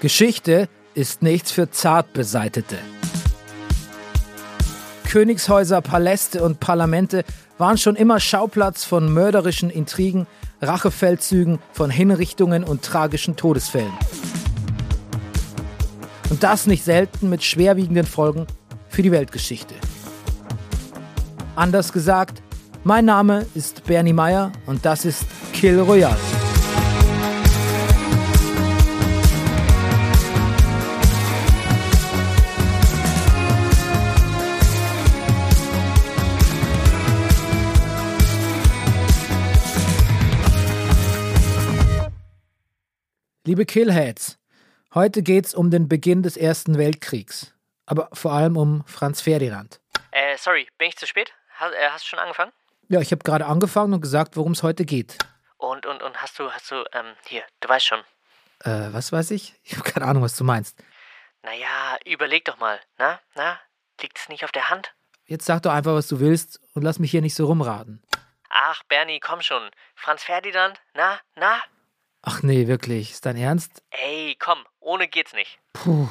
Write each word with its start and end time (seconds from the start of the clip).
Geschichte 0.00 0.68
ist 0.94 1.22
nichts 1.22 1.50
für 1.50 1.70
Zartbeseitete. 1.72 2.76
Königshäuser, 5.08 5.80
Paläste 5.80 6.44
und 6.44 6.60
Parlamente 6.60 7.24
waren 7.56 7.78
schon 7.78 7.96
immer 7.96 8.20
Schauplatz 8.20 8.84
von 8.84 9.12
mörderischen 9.12 9.70
Intrigen, 9.70 10.28
Rachefeldzügen, 10.62 11.58
von 11.72 11.90
Hinrichtungen 11.90 12.62
und 12.62 12.82
tragischen 12.82 13.34
Todesfällen. 13.34 13.92
Und 16.30 16.44
das 16.44 16.68
nicht 16.68 16.84
selten 16.84 17.28
mit 17.28 17.42
schwerwiegenden 17.42 18.06
Folgen 18.06 18.46
für 18.88 19.02
die 19.02 19.10
Weltgeschichte. 19.10 19.74
Anders 21.56 21.92
gesagt, 21.92 22.40
mein 22.84 23.04
Name 23.04 23.46
ist 23.56 23.84
Bernie 23.84 24.12
Meyer 24.12 24.52
und 24.66 24.84
das 24.84 25.04
ist 25.04 25.24
Kill 25.52 25.80
Royale. 25.80 26.37
Liebe 43.58 43.66
Killheads, 43.66 44.38
heute 44.94 45.20
geht's 45.24 45.52
um 45.52 45.72
den 45.72 45.88
Beginn 45.88 46.22
des 46.22 46.36
Ersten 46.36 46.78
Weltkriegs, 46.78 47.56
aber 47.86 48.08
vor 48.12 48.32
allem 48.32 48.56
um 48.56 48.84
Franz 48.86 49.20
Ferdinand. 49.20 49.80
Äh, 50.12 50.38
sorry, 50.38 50.68
bin 50.78 50.90
ich 50.90 50.96
zu 50.96 51.08
spät? 51.08 51.32
Hast, 51.56 51.74
äh, 51.74 51.88
hast 51.90 52.04
du 52.04 52.10
schon 52.10 52.20
angefangen? 52.20 52.52
Ja, 52.88 53.00
ich 53.00 53.10
habe 53.10 53.24
gerade 53.24 53.46
angefangen 53.46 53.94
und 53.94 54.00
gesagt, 54.00 54.36
worum 54.36 54.52
es 54.52 54.62
heute 54.62 54.84
geht. 54.84 55.18
Und, 55.56 55.86
und, 55.86 56.04
und 56.04 56.22
hast 56.22 56.38
du, 56.38 56.52
hast 56.52 56.70
du, 56.70 56.84
ähm, 56.92 57.16
hier, 57.26 57.42
du 57.58 57.68
weißt 57.68 57.84
schon. 57.84 57.98
Äh, 58.60 58.92
was 58.92 59.10
weiß 59.10 59.32
ich? 59.32 59.56
Ich 59.64 59.76
habe 59.76 59.82
keine 59.90 60.06
Ahnung, 60.06 60.22
was 60.22 60.36
du 60.36 60.44
meinst. 60.44 60.78
Naja, 61.42 61.96
überleg 62.04 62.44
doch 62.44 62.60
mal, 62.60 62.78
na, 62.96 63.18
na, 63.34 63.58
liegt 64.00 64.20
es 64.20 64.28
nicht 64.28 64.44
auf 64.44 64.52
der 64.52 64.70
Hand? 64.70 64.94
Jetzt 65.24 65.46
sag 65.46 65.64
doch 65.64 65.72
einfach, 65.72 65.94
was 65.94 66.06
du 66.06 66.20
willst 66.20 66.60
und 66.74 66.82
lass 66.84 67.00
mich 67.00 67.10
hier 67.10 67.22
nicht 67.22 67.34
so 67.34 67.46
rumraten. 67.46 68.04
Ach, 68.50 68.84
Bernie, 68.84 69.18
komm 69.18 69.42
schon. 69.42 69.68
Franz 69.96 70.22
Ferdinand, 70.22 70.80
na, 70.94 71.18
na? 71.34 71.60
Ach 72.22 72.42
nee, 72.42 72.66
wirklich. 72.66 73.12
Ist 73.12 73.26
dein 73.26 73.36
Ernst? 73.36 73.82
Ey, 73.90 74.36
komm, 74.38 74.64
ohne 74.80 75.08
geht's 75.08 75.32
nicht. 75.32 75.58
Puh. 75.72 76.08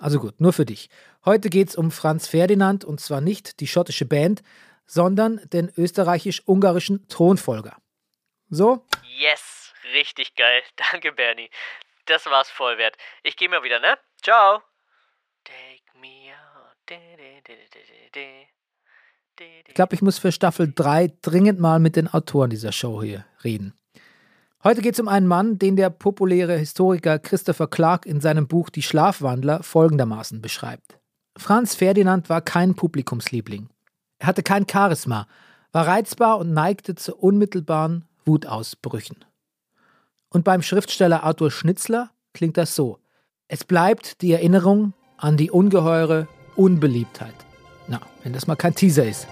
Also 0.00 0.18
gut, 0.20 0.40
nur 0.40 0.52
für 0.52 0.64
dich. 0.64 0.88
Heute 1.24 1.50
geht's 1.50 1.76
um 1.76 1.90
Franz 1.90 2.28
Ferdinand 2.28 2.84
und 2.84 3.00
zwar 3.00 3.20
nicht 3.20 3.60
die 3.60 3.66
schottische 3.66 4.06
Band, 4.06 4.42
sondern 4.86 5.40
den 5.50 5.72
österreichisch-ungarischen 5.76 7.08
Thronfolger. 7.08 7.76
So? 8.48 8.86
Yes, 9.18 9.72
richtig 9.92 10.34
geil. 10.36 10.62
Danke, 10.92 11.12
Bernie. 11.12 11.50
Das 12.06 12.26
war's 12.26 12.48
voll 12.48 12.78
wert. 12.78 12.96
Ich 13.24 13.36
geh 13.36 13.48
mal 13.48 13.62
wieder, 13.62 13.80
ne? 13.80 13.98
Ciao. 14.22 14.62
Take 15.44 15.98
me 15.98 16.32
out. 16.32 16.46
Ich 19.68 19.74
glaube, 19.74 19.94
ich 19.94 20.02
muss 20.02 20.18
für 20.18 20.32
Staffel 20.32 20.72
3 20.74 21.12
dringend 21.22 21.60
mal 21.60 21.78
mit 21.78 21.96
den 21.96 22.08
Autoren 22.08 22.50
dieser 22.50 22.72
Show 22.72 23.02
hier 23.02 23.24
reden. 23.44 23.74
Heute 24.64 24.82
geht 24.82 24.94
es 24.94 25.00
um 25.00 25.08
einen 25.08 25.26
Mann, 25.26 25.58
den 25.58 25.76
der 25.76 25.90
populäre 25.90 26.56
Historiker 26.56 27.18
Christopher 27.18 27.68
Clark 27.68 28.06
in 28.06 28.20
seinem 28.20 28.48
Buch 28.48 28.70
Die 28.70 28.82
Schlafwandler 28.82 29.62
folgendermaßen 29.62 30.42
beschreibt. 30.42 30.98
Franz 31.36 31.74
Ferdinand 31.74 32.28
war 32.28 32.40
kein 32.40 32.74
Publikumsliebling. 32.74 33.68
Er 34.18 34.26
hatte 34.26 34.42
kein 34.42 34.66
Charisma, 34.68 35.28
war 35.72 35.86
reizbar 35.86 36.38
und 36.38 36.52
neigte 36.52 36.94
zu 36.94 37.14
unmittelbaren 37.14 38.06
Wutausbrüchen. 38.24 39.24
Und 40.30 40.44
beim 40.44 40.62
Schriftsteller 40.62 41.22
Arthur 41.22 41.50
Schnitzler 41.50 42.10
klingt 42.32 42.56
das 42.56 42.74
so. 42.74 42.98
Es 43.48 43.64
bleibt 43.64 44.22
die 44.22 44.32
Erinnerung 44.32 44.94
an 45.16 45.36
die 45.36 45.50
ungeheure 45.50 46.26
Unbeliebtheit. 46.56 47.45
Wenn 48.26 48.32
das 48.32 48.48
mal 48.48 48.56
kein 48.56 48.74
Teaser 48.74 49.06
ist. 49.06 49.28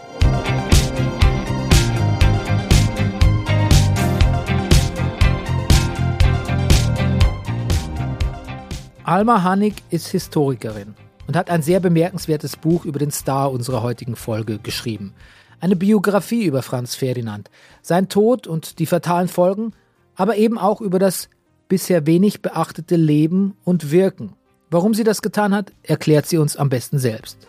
Alma 9.03 9.43
Hanig 9.43 9.75
ist 9.91 10.06
Historikerin 10.06 10.94
und 11.27 11.34
hat 11.34 11.50
ein 11.50 11.62
sehr 11.62 11.81
bemerkenswertes 11.81 12.56
Buch 12.56 12.84
über 12.84 13.00
den 13.00 13.10
Star 13.10 13.50
unserer 13.50 13.82
heutigen 13.82 14.15
Folge 14.15 14.60
geschrieben. 14.60 15.12
Eine 15.59 15.75
Biografie 15.75 16.44
über 16.44 16.62
Franz 16.62 16.94
Ferdinand, 16.94 17.50
sein 17.82 18.09
Tod 18.09 18.47
und 18.47 18.78
die 18.78 18.87
fatalen 18.87 19.26
Folgen, 19.26 19.72
aber 20.15 20.37
eben 20.37 20.56
auch 20.56 20.81
über 20.81 21.00
das 21.00 21.31
bisher 21.66 22.06
wenig 22.06 22.43
beachtete 22.43 22.94
Leben 22.94 23.56
und 23.65 23.91
Wirken. 23.91 24.34
Warum 24.71 24.94
sie 24.94 25.03
das 25.03 25.21
getan 25.21 25.53
hat, 25.53 25.72
erklärt 25.82 26.26
sie 26.26 26.38
uns 26.38 26.56
am 26.56 26.69
besten 26.69 27.00
selbst. 27.00 27.49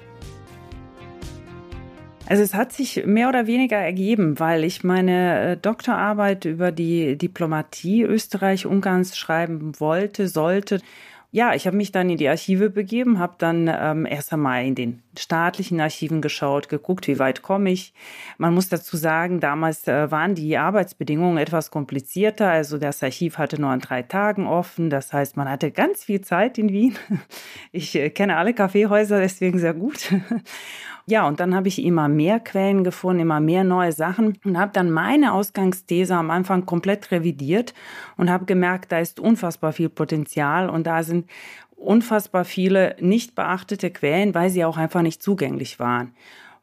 Also 2.28 2.42
es 2.42 2.56
hat 2.56 2.74
sich 2.74 3.06
mehr 3.06 3.30
oder 3.30 3.46
weniger 3.46 3.78
ergeben, 3.78 4.40
weil 4.40 4.64
ich 4.64 4.84
meine 4.84 5.52
äh, 5.52 5.58
Doktorarbeit 5.58 6.46
über 6.46 6.72
die 6.72 7.18
Diplomatie 7.18 8.02
Österreich-Ungarns 8.02 9.16
schreiben 9.16 9.80
wollte, 9.80 10.28
sollte. 10.28 10.82
Ja, 11.32 11.54
ich 11.54 11.68
habe 11.68 11.78
mich 11.78 11.92
dann 11.92 12.10
in 12.10 12.18
die 12.18 12.28
Archive 12.28 12.72
begeben, 12.72 13.20
habe 13.20 13.36
dann 13.38 13.70
ähm, 13.72 14.08
erst 14.08 14.34
einmal 14.34 14.66
in 14.66 14.74
den 14.74 15.02
staatlichen 15.20 15.80
Archiven 15.82 16.22
geschaut, 16.22 16.70
geguckt, 16.70 17.08
wie 17.08 17.20
weit 17.20 17.42
komme 17.42 17.72
ich. 17.72 17.94
Man 18.38 18.54
muss 18.54 18.70
dazu 18.70 18.98
sagen, 18.98 19.40
damals 19.40 19.88
äh, 19.88 20.12
waren 20.12 20.36
die 20.36 20.58
Arbeitsbedingungen 20.58 21.38
etwas 21.38 21.72
komplizierter. 21.72 22.50
Also 22.50 22.78
das 22.78 23.04
Archiv 23.04 23.38
hatte 23.38 23.60
nur 23.60 23.70
an 23.70 23.80
drei 23.80 24.04
Tagen 24.04 24.48
offen. 24.48 24.90
Das 24.90 25.14
heißt, 25.14 25.38
man 25.38 25.50
hatte 25.50 25.72
ganz 25.72 26.04
viel 26.04 26.22
Zeit 26.22 26.58
in 26.58 26.70
Wien. 26.70 26.96
Ich 27.72 27.96
äh, 27.96 28.10
kenne 28.10 28.38
alle 28.38 28.54
Kaffeehäuser 28.54 29.20
deswegen 29.20 29.60
sehr 29.60 29.74
gut. 29.74 30.14
Ja, 31.08 31.28
und 31.28 31.40
dann 31.40 31.54
habe 31.54 31.68
ich 31.68 31.84
immer 31.84 32.08
mehr 32.08 32.40
Quellen 32.40 32.84
gefunden, 32.84 33.22
immer 33.22 33.40
mehr 33.40 33.64
neue 33.64 33.92
Sachen 33.92 34.40
und 34.44 34.58
habe 34.58 34.72
dann 34.74 34.90
meine 34.90 35.34
Ausgangsthese 35.34 36.16
am 36.16 36.32
Anfang 36.32 36.66
komplett 36.66 37.12
revidiert 37.12 37.76
und 38.18 38.32
habe 38.32 38.46
gemerkt, 38.46 38.92
da 38.92 38.98
ist 38.98 39.20
unfassbar 39.20 39.72
viel 39.72 39.90
Potenzial 39.90 40.68
und 40.68 40.88
da 40.88 41.04
sind 41.04 41.30
unfassbar 41.76 42.46
viele 42.46 42.96
nicht 43.00 43.36
beachtete 43.36 43.92
Quellen, 43.92 44.34
weil 44.34 44.50
sie 44.50 44.66
auch 44.66 44.78
einfach 44.78 45.02
nicht 45.02 45.22
zugänglich 45.22 45.80
waren. 45.80 46.14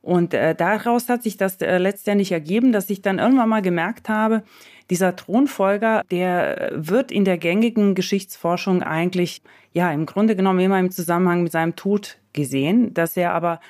Und 0.03 0.35
äh, 0.35 0.55
daraus 0.57 1.09
hat 1.09 1.23
sich 1.23 1.37
das 1.37 1.61
äh, 1.61 1.79
letztendlich 1.79 2.33
ergeben, 2.33 2.73
dass 2.73 2.91
ich 2.91 3.03
dann 3.03 3.21
irgendwann 3.21 3.49
mal 3.49 3.63
gemerkt 3.63 4.09
habe, 4.09 4.43
dieser 4.91 5.15
Thronfolger, 5.15 6.03
der 6.11 6.73
wird 6.75 7.13
in 7.13 7.25
der 7.25 7.39
gängigen 7.39 7.95
Geschichtsforschung 7.95 8.83
eigentlich, 8.83 9.43
ja, 9.73 9.93
im 9.93 10.05
Grunde 10.05 10.35
genommen 10.35 10.59
immer 10.59 10.81
im 10.81 10.91
Zusammenhang 10.91 11.45
mit 11.45 11.53
seinem 11.53 11.77
Tod 11.77 12.19
gesehen, 12.33 12.93
dass 12.95 13.17
er 13.17 13.33
aber 13.33 13.61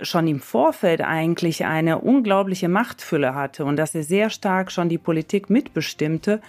schon 0.00 0.26
im 0.26 0.40
Vorfeld 0.40 1.00
eigentlich 1.02 1.64
eine 1.64 1.98
unglaubliche 1.98 2.68
Machtfülle 2.68 3.34
hatte 3.34 3.64
und 3.64 3.76
dass 3.76 3.94
er 3.94 4.02
sehr 4.02 4.30
stark 4.30 4.72
schon 4.72 4.88
die 4.88 4.98
Politik 4.98 5.50
mitbestimmte, 5.50 6.40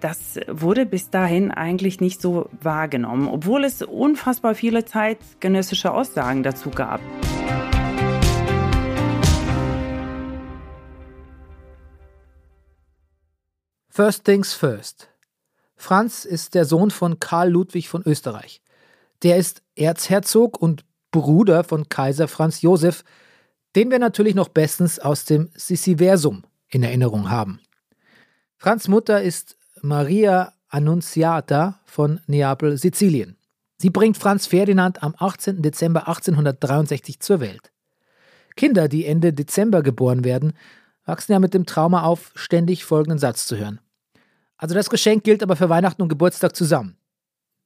das 0.00 0.40
wurde 0.48 0.86
bis 0.86 1.10
dahin 1.10 1.50
eigentlich 1.50 2.00
nicht 2.00 2.20
so 2.20 2.48
wahrgenommen, 2.62 3.28
obwohl 3.28 3.64
es 3.64 3.82
unfassbar 3.82 4.54
viele 4.54 4.84
zeitgenössische 4.84 5.92
Aussagen 5.92 6.42
dazu 6.42 6.70
gab. 6.70 7.00
First 13.90 14.24
things 14.24 14.52
first. 14.52 15.08
Franz 15.74 16.24
ist 16.24 16.54
der 16.54 16.64
Sohn 16.64 16.90
von 16.90 17.20
Karl 17.20 17.50
Ludwig 17.50 17.88
von 17.88 18.02
Österreich. 18.04 18.60
Der 19.22 19.36
ist 19.36 19.62
Erzherzog 19.74 20.60
und 20.60 20.84
Bruder 21.10 21.64
von 21.64 21.88
Kaiser 21.88 22.28
Franz 22.28 22.62
Josef, 22.62 23.04
den 23.74 23.90
wir 23.90 23.98
natürlich 23.98 24.34
noch 24.34 24.48
bestens 24.48 24.98
aus 24.98 25.24
dem 25.24 25.50
Sissiversum 25.54 26.44
in 26.68 26.82
Erinnerung 26.82 27.30
haben. 27.30 27.60
Franz 28.56 28.88
Mutter 28.88 29.22
ist 29.22 29.56
Maria 29.82 30.52
Annunziata 30.68 31.80
von 31.84 32.20
Neapel, 32.26 32.76
Sizilien. 32.76 33.36
Sie 33.78 33.90
bringt 33.90 34.16
Franz 34.16 34.46
Ferdinand 34.46 35.02
am 35.02 35.14
18. 35.18 35.60
Dezember 35.60 36.08
1863 36.08 37.20
zur 37.20 37.40
Welt. 37.40 37.70
Kinder, 38.56 38.88
die 38.88 39.04
Ende 39.04 39.32
Dezember 39.34 39.82
geboren 39.82 40.24
werden, 40.24 40.54
wachsen 41.04 41.32
ja 41.32 41.38
mit 41.38 41.54
dem 41.54 41.66
Trauma 41.66 42.02
auf, 42.02 42.32
ständig 42.34 42.84
folgenden 42.84 43.18
Satz 43.18 43.46
zu 43.46 43.56
hören. 43.56 43.80
Also 44.56 44.74
das 44.74 44.88
Geschenk 44.88 45.24
gilt 45.24 45.42
aber 45.42 45.56
für 45.56 45.68
Weihnachten 45.68 46.02
und 46.02 46.08
Geburtstag 46.08 46.56
zusammen. 46.56 46.96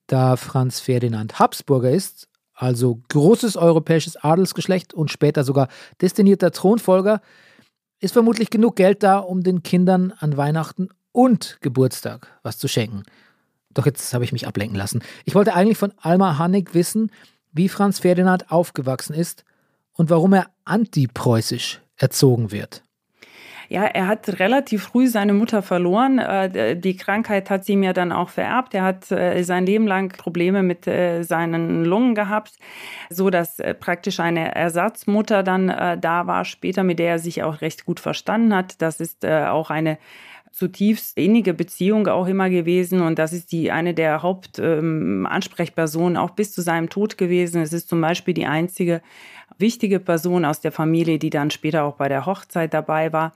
Da 0.09 0.37
Franz 0.37 0.81
Ferdinand 0.81 1.39
Habsburger 1.39 1.91
ist, 1.91 2.29
also 2.61 3.01
großes 3.09 3.57
europäisches 3.57 4.17
Adelsgeschlecht 4.17 4.93
und 4.93 5.11
später 5.11 5.45
sogar 5.45 5.69
destinierter 6.03 6.51
Thronfolger, 6.51 7.23
ist 8.01 8.13
vermutlich 8.13 8.51
genug 8.51 8.77
Geld 8.77 9.03
da, 9.03 9.19
um 9.19 9.43
den 9.43 9.63
Kindern 9.63 10.13
an 10.19 10.37
Weihnachten 10.37 10.89
und 11.13 11.59
Geburtstag 11.63 12.29
was 12.43 12.59
zu 12.59 12.69
schenken. 12.69 13.05
Doch 13.73 13.87
jetzt 13.87 14.13
habe 14.13 14.25
ich 14.25 14.33
mich 14.33 14.47
ablenken 14.47 14.77
lassen. 14.77 15.03
Ich 15.25 15.35
wollte 15.35 15.55
eigentlich 15.55 15.79
von 15.79 15.93
Alma 16.01 16.39
Hannig 16.39 16.75
wissen, 16.75 17.11
wie 17.53 17.69
Franz 17.69 17.99
Ferdinand 17.99 18.51
aufgewachsen 18.51 19.15
ist 19.15 19.45
und 19.93 20.11
warum 20.11 20.35
er 20.35 20.51
antipreußisch 20.65 21.81
erzogen 21.97 22.53
wird. 22.53 22.83
Ja, 23.71 23.85
er 23.85 24.09
hat 24.09 24.41
relativ 24.41 24.83
früh 24.83 25.07
seine 25.07 25.33
Mutter 25.33 25.63
verloren. 25.63 26.19
Äh, 26.19 26.77
die 26.77 26.97
Krankheit 26.97 27.51
hat 27.51 27.65
sie 27.65 27.75
ja 27.75 27.93
dann 27.93 28.11
auch 28.11 28.29
vererbt. 28.29 28.75
Er 28.75 28.83
hat 28.83 29.13
äh, 29.13 29.45
sein 29.45 29.65
Leben 29.65 29.87
lang 29.87 30.09
Probleme 30.09 30.65
mit 30.65 30.89
äh, 30.89 31.23
seinen 31.23 31.85
Lungen 31.85 32.17
gehabt, 32.17 32.55
so 33.11 33.31
dass 33.31 33.59
praktisch 33.79 34.19
eine 34.19 34.57
Ersatzmutter 34.57 35.45
dann 35.45 35.69
da 36.01 36.27
war 36.27 36.45
später, 36.45 36.83
mit 36.83 36.99
der 36.99 37.11
er 37.11 37.19
sich 37.21 37.45
auch 37.45 37.61
recht 37.61 37.85
gut 37.85 38.01
verstanden 38.01 38.55
hat. 38.55 38.83
Das 38.83 38.99
ist 38.99 39.25
auch 39.25 39.71
eine 39.71 39.99
zutiefst 40.51 41.17
innige 41.17 41.55
Beziehung 41.55 42.07
auch 42.09 42.27
immer 42.27 42.51
gewesen 42.51 43.01
und 43.01 43.19
das 43.19 43.33
ist 43.33 43.53
die 43.53 43.71
eine 43.71 43.95
der 43.95 44.23
Hauptansprechpersonen 44.23 46.17
ähm, 46.17 46.23
auch 46.23 46.31
bis 46.31 46.53
zu 46.53 46.61
seinem 46.61 46.89
Tod 46.89 47.17
gewesen. 47.17 47.63
Es 47.63 47.73
ist 47.73 47.89
zum 47.89 48.01
Beispiel 48.01 48.35
die 48.35 48.47
einzige 48.47 49.01
wichtige 49.59 50.01
Person 50.01 50.45
aus 50.45 50.61
der 50.61 50.73
Familie, 50.73 51.19
die 51.19 51.31
dann 51.31 51.51
später 51.51 51.85
auch 51.85 51.97
bei 51.97 52.09
der 52.09 52.27
Hochzeit 52.27 52.75
dabei 52.75 53.13
war. 53.13 53.33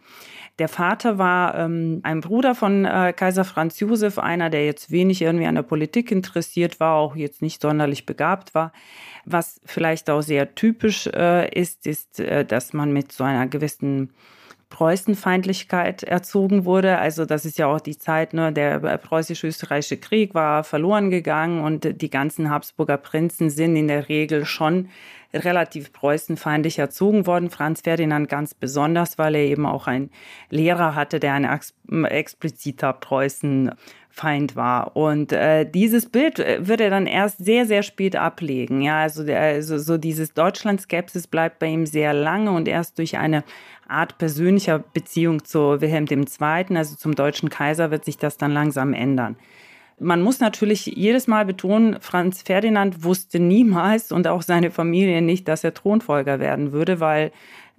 Der 0.58 0.68
Vater 0.68 1.18
war 1.18 1.56
ähm, 1.56 2.00
ein 2.04 2.20
Bruder 2.20 2.54
von 2.54 2.84
äh, 2.84 3.12
Kaiser 3.14 3.44
Franz 3.44 3.80
Josef, 3.80 4.18
einer, 4.18 4.50
der 4.50 4.64
jetzt 4.64 4.90
wenig 4.92 5.20
irgendwie 5.20 5.46
an 5.46 5.56
der 5.56 5.62
Politik 5.62 6.12
interessiert 6.12 6.78
war, 6.78 6.94
auch 6.94 7.16
jetzt 7.16 7.42
nicht 7.42 7.60
sonderlich 7.60 8.06
begabt 8.06 8.54
war. 8.54 8.72
Was 9.24 9.60
vielleicht 9.64 10.10
auch 10.10 10.22
sehr 10.22 10.54
typisch 10.54 11.08
äh, 11.08 11.50
ist, 11.52 11.86
ist, 11.86 12.20
äh, 12.20 12.44
dass 12.44 12.72
man 12.72 12.92
mit 12.92 13.10
so 13.10 13.24
einer 13.24 13.48
gewissen 13.48 14.10
Preußenfeindlichkeit 14.74 16.02
erzogen 16.02 16.64
wurde. 16.64 16.98
Also 16.98 17.26
das 17.26 17.44
ist 17.44 17.58
ja 17.58 17.68
auch 17.68 17.78
die 17.78 17.96
Zeit, 17.96 18.34
ne, 18.34 18.52
der 18.52 18.80
preußisch-österreichische 18.98 19.98
Krieg 19.98 20.34
war 20.34 20.64
verloren 20.64 21.10
gegangen 21.10 21.62
und 21.62 22.02
die 22.02 22.10
ganzen 22.10 22.50
Habsburger 22.50 22.96
Prinzen 22.96 23.50
sind 23.50 23.76
in 23.76 23.86
der 23.86 24.08
Regel 24.08 24.44
schon 24.44 24.88
relativ 25.32 25.92
preußenfeindlich 25.92 26.80
erzogen 26.80 27.24
worden. 27.24 27.50
Franz 27.50 27.82
Ferdinand 27.82 28.28
ganz 28.28 28.52
besonders, 28.52 29.16
weil 29.16 29.36
er 29.36 29.42
eben 29.42 29.64
auch 29.64 29.86
einen 29.86 30.10
Lehrer 30.50 30.96
hatte, 30.96 31.20
der 31.20 31.34
ein 31.34 31.60
expliziter 32.04 32.92
Preußenfeind 32.92 34.56
war. 34.56 34.96
Und 34.96 35.32
äh, 35.32 35.70
dieses 35.70 36.08
Bild 36.08 36.40
äh, 36.40 36.66
wird 36.66 36.80
er 36.80 36.90
dann 36.90 37.06
erst 37.06 37.44
sehr, 37.44 37.66
sehr 37.66 37.84
spät 37.84 38.16
ablegen. 38.16 38.80
Ja, 38.82 39.02
also, 39.02 39.24
der, 39.24 39.40
also 39.40 39.78
so 39.78 39.98
dieses 39.98 40.34
Deutschland-Skepsis 40.34 41.28
bleibt 41.28 41.60
bei 41.60 41.66
ihm 41.66 41.86
sehr 41.86 42.12
lange 42.12 42.50
und 42.50 42.66
erst 42.66 42.98
durch 42.98 43.18
eine 43.18 43.44
Art 43.94 44.18
persönlicher 44.18 44.78
Beziehung 44.78 45.44
zu 45.44 45.80
Wilhelm 45.80 46.06
II., 46.08 46.76
also 46.76 46.96
zum 46.96 47.14
deutschen 47.14 47.48
Kaiser, 47.48 47.90
wird 47.90 48.04
sich 48.04 48.18
das 48.18 48.36
dann 48.36 48.52
langsam 48.52 48.92
ändern. 48.92 49.36
Man 50.00 50.22
muss 50.22 50.40
natürlich 50.40 50.86
jedes 50.86 51.28
Mal 51.28 51.44
betonen, 51.44 51.98
Franz 52.00 52.42
Ferdinand 52.42 53.04
wusste 53.04 53.38
niemals 53.38 54.10
und 54.10 54.26
auch 54.26 54.42
seine 54.42 54.72
Familie 54.72 55.22
nicht, 55.22 55.46
dass 55.46 55.62
er 55.62 55.72
Thronfolger 55.72 56.40
werden 56.40 56.72
würde, 56.72 56.98
weil 56.98 57.30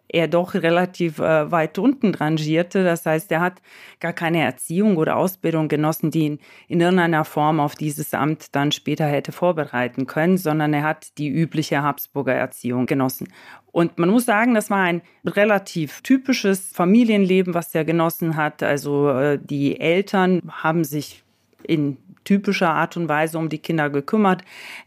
er 0.08 0.28
doch 0.28 0.54
relativ 0.54 1.20
äh, 1.20 1.52
weit 1.52 1.78
unten 1.78 2.14
rangierte. 2.14 2.84
Das 2.84 3.06
heißt, 3.06 3.32
er 3.32 3.42
hat 3.42 3.62
gar 4.00 4.14
keine 4.14 4.42
Erziehung 4.42 4.98
oder 4.98 5.18
Ausbildung 5.18 5.68
genossen, 5.68 6.12
die 6.12 6.26
ihn 6.26 6.40
in 6.68 6.82
irgendeiner 6.82 7.26
Form 7.26 7.60
auf 7.60 7.76
dieses 7.76 8.14
Amt 8.14 8.56
dann 8.56 8.72
später 8.72 9.06
hätte 9.06 9.32
vorbereiten 9.32 10.06
können, 10.06 10.38
sondern 10.38 10.74
er 10.74 10.84
hat 10.84 11.18
die 11.18 11.30
übliche 11.30 11.82
Habsburger 11.82 12.34
Erziehung 12.34 12.86
genossen. 12.86 13.28
Und 13.72 13.98
man 14.00 14.10
muss 14.10 14.26
sagen, 14.26 14.54
das 14.54 14.70
war 14.70 14.84
ein 14.84 15.02
relativ 15.26 16.02
typisches 16.02 16.72
Familienleben, 16.74 17.54
was 17.54 17.76
er 17.76 17.84
genossen 17.84 18.38
hat. 18.38 18.64
Also 18.64 19.10
äh, 19.10 19.40
die 19.42 19.80
Eltern 19.80 20.42
haben 20.50 20.84
sich 20.84 21.24
in 21.64 21.98
typischer 22.24 22.70
Art 22.70 22.98
und 22.98 23.08
Weise 23.10 23.38
um 23.38 23.50
die 23.50 23.60
Kinder 23.60 23.90
gekümmert. 23.90 24.44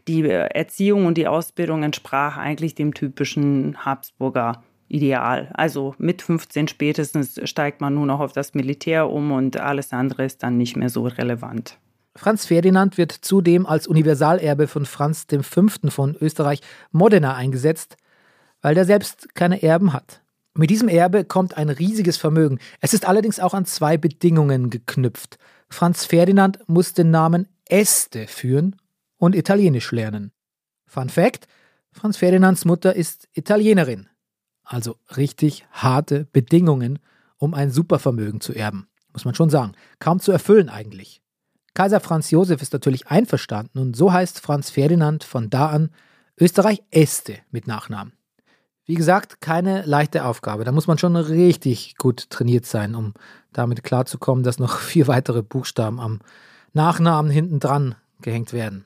Die 0.07 0.23
äh, 0.23 0.49
Erziehung 0.53 1.05
und 1.05 1.17
die 1.17 1.27
Ausbildung 1.27 1.83
entsprach 1.83 2.37
eigentlich 2.37 2.75
dem 2.75 2.93
typischen 2.93 3.85
Habsburger 3.85 4.63
ideal. 4.89 5.49
Also 5.53 5.95
mit 5.97 6.21
15 6.21 6.67
spätestens 6.67 7.39
steigt 7.43 7.79
man 7.79 7.95
nur 7.95 8.05
noch 8.05 8.19
auf 8.19 8.33
das 8.33 8.53
Militär 8.53 9.09
um 9.09 9.31
und 9.31 9.57
alles 9.57 9.93
andere 9.93 10.25
ist 10.25 10.43
dann 10.43 10.57
nicht 10.57 10.75
mehr 10.75 10.89
so 10.89 11.03
relevant. 11.03 11.77
Franz 12.15 12.47
Ferdinand 12.47 12.97
wird 12.97 13.11
zudem 13.11 13.65
als 13.65 13.87
Universalerbe 13.87 14.67
von 14.67 14.85
Franz 14.85 15.25
V. 15.41 15.67
von 15.89 16.17
Österreich 16.19 16.59
Modena 16.91 17.35
eingesetzt, 17.35 17.95
weil 18.61 18.75
der 18.75 18.85
selbst 18.85 19.33
keine 19.35 19.63
Erben 19.63 19.93
hat. 19.93 20.21
Mit 20.55 20.69
diesem 20.69 20.89
Erbe 20.89 21.23
kommt 21.23 21.55
ein 21.55 21.69
riesiges 21.69 22.17
Vermögen. 22.17 22.59
Es 22.81 22.93
ist 22.93 23.07
allerdings 23.07 23.39
auch 23.39 23.53
an 23.53 23.65
zwei 23.65 23.95
Bedingungen 23.95 24.69
geknüpft. 24.69 25.37
Franz 25.69 26.05
Ferdinand 26.05 26.59
muss 26.67 26.93
den 26.93 27.11
Namen 27.11 27.47
Este 27.65 28.27
führen 28.27 28.75
und 29.17 29.35
Italienisch 29.35 29.91
lernen. 29.91 30.31
Fun 30.87 31.09
Fact: 31.09 31.47
Franz 31.93 32.17
Ferdinands 32.17 32.65
Mutter 32.65 32.95
ist 32.95 33.29
Italienerin 33.33 34.08
also 34.69 34.97
richtig 35.17 35.65
harte 35.71 36.25
Bedingungen, 36.31 36.99
um 37.37 37.53
ein 37.53 37.71
Supervermögen 37.71 38.39
zu 38.39 38.53
erben. 38.53 38.87
Muss 39.11 39.25
man 39.25 39.33
schon 39.33 39.49
sagen. 39.49 39.73
Kaum 39.97 40.19
zu 40.19 40.31
erfüllen 40.31 40.69
eigentlich. 40.69 41.21
Kaiser 41.73 41.99
Franz 41.99 42.29
Josef 42.29 42.61
ist 42.61 42.73
natürlich 42.73 43.07
einverstanden 43.07 43.79
und 43.79 43.95
so 43.95 44.13
heißt 44.13 44.39
Franz 44.39 44.69
Ferdinand 44.69 45.23
von 45.23 45.49
da 45.49 45.69
an 45.69 45.89
Österreich 46.39 46.83
Este 46.91 47.39
mit 47.51 47.67
Nachnamen. 47.67 48.13
Wie 48.85 48.95
gesagt, 48.95 49.41
keine 49.41 49.83
leichte 49.85 50.25
Aufgabe. 50.25 50.63
Da 50.63 50.71
muss 50.71 50.87
man 50.87 50.97
schon 50.97 51.15
richtig 51.15 51.95
gut 51.97 52.29
trainiert 52.29 52.65
sein, 52.65 52.95
um 52.95 53.13
damit 53.53 53.83
klarzukommen, 53.83 54.43
dass 54.43 54.59
noch 54.59 54.77
vier 54.79 55.07
weitere 55.07 55.41
Buchstaben 55.41 55.99
am 55.99 56.19
Nachnamen 56.73 57.31
hinten 57.31 57.59
dran 57.59 57.95
gehängt 58.21 58.53
werden. 58.53 58.85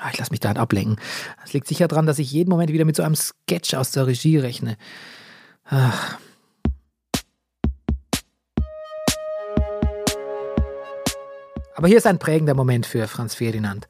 Ah, 0.00 0.10
ich 0.12 0.18
lasse 0.18 0.30
mich 0.30 0.40
da 0.40 0.48
halt 0.48 0.58
ablenken. 0.58 0.96
Es 1.44 1.52
liegt 1.52 1.66
sicher 1.66 1.88
daran, 1.88 2.06
dass 2.06 2.18
ich 2.18 2.30
jeden 2.30 2.50
Moment 2.50 2.72
wieder 2.72 2.84
mit 2.84 2.96
so 2.96 3.02
einem 3.02 3.16
Sketch 3.16 3.74
aus 3.74 3.90
der 3.90 4.06
Regie 4.06 4.38
rechne. 4.38 4.76
Ach. 5.64 6.18
Aber 11.74 11.86
hier 11.86 11.98
ist 11.98 12.06
ein 12.06 12.18
prägender 12.18 12.54
Moment 12.54 12.86
für 12.86 13.06
Franz 13.06 13.34
Ferdinand. 13.34 13.86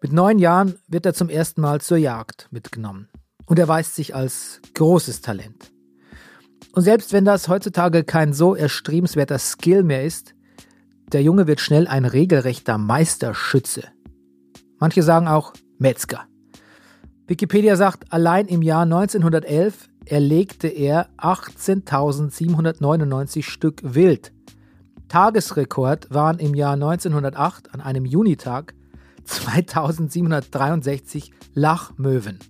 Mit 0.00 0.12
neun 0.12 0.38
Jahren 0.38 0.78
wird 0.88 1.06
er 1.06 1.14
zum 1.14 1.28
ersten 1.28 1.60
Mal 1.60 1.80
zur 1.80 1.96
Jagd 1.96 2.48
mitgenommen. 2.50 3.08
Und 3.46 3.58
er 3.58 3.68
weist 3.68 3.94
sich 3.94 4.14
als 4.14 4.60
großes 4.74 5.20
Talent. 5.20 5.72
Und 6.72 6.82
selbst 6.82 7.12
wenn 7.12 7.24
das 7.24 7.48
heutzutage 7.48 8.02
kein 8.02 8.32
so 8.32 8.54
erstrebenswerter 8.54 9.38
Skill 9.38 9.82
mehr 9.82 10.04
ist, 10.04 10.34
der 11.12 11.22
Junge 11.22 11.46
wird 11.46 11.60
schnell 11.60 11.86
ein 11.86 12.04
regelrechter 12.04 12.78
Meisterschütze. 12.78 13.91
Manche 14.82 15.02
sagen 15.04 15.28
auch 15.28 15.52
Metzger. 15.78 16.24
Wikipedia 17.28 17.76
sagt, 17.76 18.12
allein 18.12 18.48
im 18.48 18.62
Jahr 18.62 18.82
1911 18.82 19.88
erlegte 20.06 20.66
er 20.66 21.08
18.799 21.18 23.44
Stück 23.44 23.78
Wild. 23.84 24.32
Tagesrekord 25.06 26.12
waren 26.12 26.40
im 26.40 26.56
Jahr 26.56 26.72
1908 26.72 27.72
an 27.72 27.80
einem 27.80 28.04
Junitag 28.04 28.74
2763 29.22 31.30
Lachmöwen. 31.54 32.40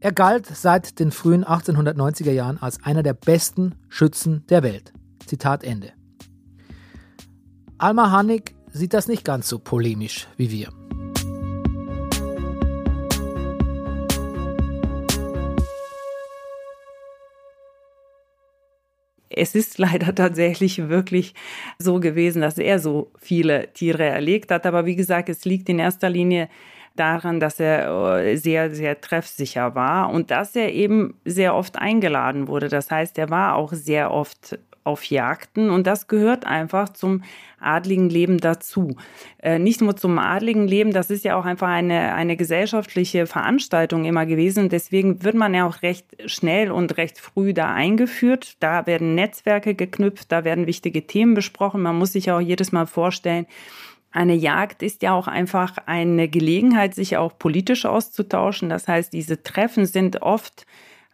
Er 0.00 0.12
galt 0.12 0.44
seit 0.44 1.00
den 1.00 1.12
frühen 1.12 1.46
1890er 1.46 2.32
Jahren 2.32 2.58
als 2.58 2.84
einer 2.84 3.02
der 3.02 3.14
besten 3.14 3.74
Schützen 3.88 4.44
der 4.50 4.62
Welt. 4.62 4.92
Zitat 5.24 5.64
Ende. 5.64 5.94
Alma 7.78 8.10
Hannig 8.10 8.57
sieht 8.72 8.94
das 8.94 9.08
nicht 9.08 9.24
ganz 9.24 9.48
so 9.48 9.58
polemisch 9.58 10.28
wie 10.36 10.50
wir. 10.50 10.68
Es 19.30 19.54
ist 19.54 19.78
leider 19.78 20.14
tatsächlich 20.14 20.88
wirklich 20.88 21.34
so 21.78 22.00
gewesen, 22.00 22.42
dass 22.42 22.58
er 22.58 22.78
so 22.78 23.12
viele 23.18 23.72
Tiere 23.72 24.04
erlegt 24.04 24.50
hat. 24.50 24.66
Aber 24.66 24.84
wie 24.84 24.96
gesagt, 24.96 25.28
es 25.28 25.44
liegt 25.44 25.68
in 25.68 25.78
erster 25.78 26.10
Linie 26.10 26.48
daran, 26.96 27.38
dass 27.38 27.60
er 27.60 28.18
äh, 28.18 28.36
sehr, 28.36 28.74
sehr 28.74 29.00
treffsicher 29.00 29.74
war 29.74 30.10
und 30.10 30.30
dass 30.30 30.56
er 30.56 30.72
eben 30.72 31.14
sehr 31.24 31.54
oft 31.54 31.76
eingeladen 31.76 32.48
wurde. 32.48 32.68
Das 32.68 32.90
heißt, 32.90 33.18
er 33.18 33.30
war 33.30 33.54
auch 33.54 33.72
sehr 33.72 34.10
oft 34.10 34.58
auf 34.88 35.04
Jagden 35.04 35.68
und 35.68 35.86
das 35.86 36.08
gehört 36.08 36.46
einfach 36.46 36.88
zum 36.88 37.22
adligen 37.60 38.08
Leben 38.08 38.38
dazu. 38.38 38.96
Äh, 39.42 39.58
nicht 39.58 39.82
nur 39.82 39.96
zum 39.96 40.18
adligen 40.18 40.66
Leben, 40.66 40.92
das 40.92 41.10
ist 41.10 41.24
ja 41.24 41.36
auch 41.36 41.44
einfach 41.44 41.68
eine, 41.68 42.14
eine 42.14 42.36
gesellschaftliche 42.36 43.26
Veranstaltung 43.26 44.06
immer 44.06 44.24
gewesen. 44.24 44.70
Deswegen 44.70 45.22
wird 45.22 45.34
man 45.34 45.52
ja 45.52 45.66
auch 45.66 45.82
recht 45.82 46.06
schnell 46.24 46.70
und 46.70 46.96
recht 46.96 47.18
früh 47.18 47.52
da 47.52 47.72
eingeführt. 47.72 48.56
Da 48.60 48.86
werden 48.86 49.14
Netzwerke 49.14 49.74
geknüpft, 49.74 50.32
da 50.32 50.44
werden 50.44 50.66
wichtige 50.66 51.06
Themen 51.06 51.34
besprochen. 51.34 51.82
Man 51.82 51.98
muss 51.98 52.12
sich 52.12 52.30
auch 52.30 52.40
jedes 52.40 52.72
Mal 52.72 52.86
vorstellen, 52.86 53.46
eine 54.10 54.34
Jagd 54.34 54.82
ist 54.82 55.02
ja 55.02 55.12
auch 55.12 55.28
einfach 55.28 55.76
eine 55.84 56.28
Gelegenheit, 56.28 56.94
sich 56.94 57.18
auch 57.18 57.38
politisch 57.38 57.84
auszutauschen. 57.84 58.70
Das 58.70 58.88
heißt, 58.88 59.12
diese 59.12 59.42
Treffen 59.42 59.84
sind 59.84 60.22
oft 60.22 60.66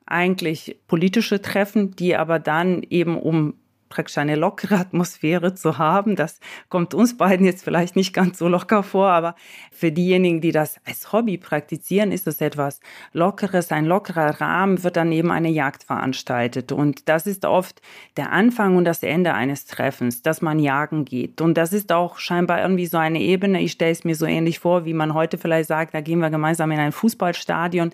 eigentlich 0.07 0.76
politische 0.87 1.40
Treffen, 1.40 1.97
die 1.97 2.16
aber 2.16 2.38
dann 2.38 2.83
eben 2.88 3.19
um 3.19 3.54
praktisch 3.95 4.19
eine 4.19 4.35
lockere 4.35 4.77
Atmosphäre 4.81 5.55
zu 5.55 5.79
haben. 5.79 6.17
Das 6.17 6.41
kommt 6.69 6.95
uns 6.95 7.17
beiden 7.17 7.47
jetzt 7.47 7.63
vielleicht 7.63 7.95
nicht 7.95 8.13
ganz 8.13 8.39
so 8.39 8.49
locker 8.49 8.83
vor, 8.83 9.09
aber 9.09 9.37
für 9.71 9.93
diejenigen, 9.93 10.41
die 10.41 10.51
das 10.51 10.81
als 10.85 11.13
Hobby 11.13 11.39
praktizieren, 11.39 12.11
ist 12.11 12.27
es 12.27 12.41
etwas 12.41 12.81
Lockeres. 13.13 13.71
Ein 13.71 13.85
lockerer 13.85 14.41
Rahmen 14.41 14.83
wird 14.83 14.97
dann 14.97 15.13
eben 15.13 15.31
eine 15.31 15.49
Jagd 15.49 15.85
veranstaltet. 15.85 16.73
Und 16.73 17.09
das 17.09 17.27
ist 17.27 17.45
oft 17.45 17.81
der 18.17 18.33
Anfang 18.33 18.77
und 18.77 18.85
das 18.85 19.03
Ende 19.03 19.35
eines 19.35 19.67
Treffens, 19.67 20.23
dass 20.23 20.43
man 20.43 20.59
jagen 20.59 21.05
geht. 21.05 21.41
Und 21.41 21.55
das 21.55 21.73
ist 21.73 21.93
auch 21.93 22.19
scheinbar 22.19 22.63
irgendwie 22.63 22.87
so 22.87 22.99
eine 22.99 23.21
Ebene. 23.21 23.61
Ich 23.61 23.73
stelle 23.73 23.93
es 23.93 24.05
mir 24.05 24.17
so 24.17 24.27
ähnlich 24.27 24.59
vor, 24.59 24.85
wie 24.85 24.95
man 24.95 25.15
heute 25.15 25.39
vielleicht 25.39 25.69
sagt, 25.69 25.95
da 25.95 26.01
gehen 26.01 26.19
wir 26.19 26.31
gemeinsam 26.31 26.71
in 26.73 26.81
ein 26.81 26.93
Fußballstadion 26.93 27.93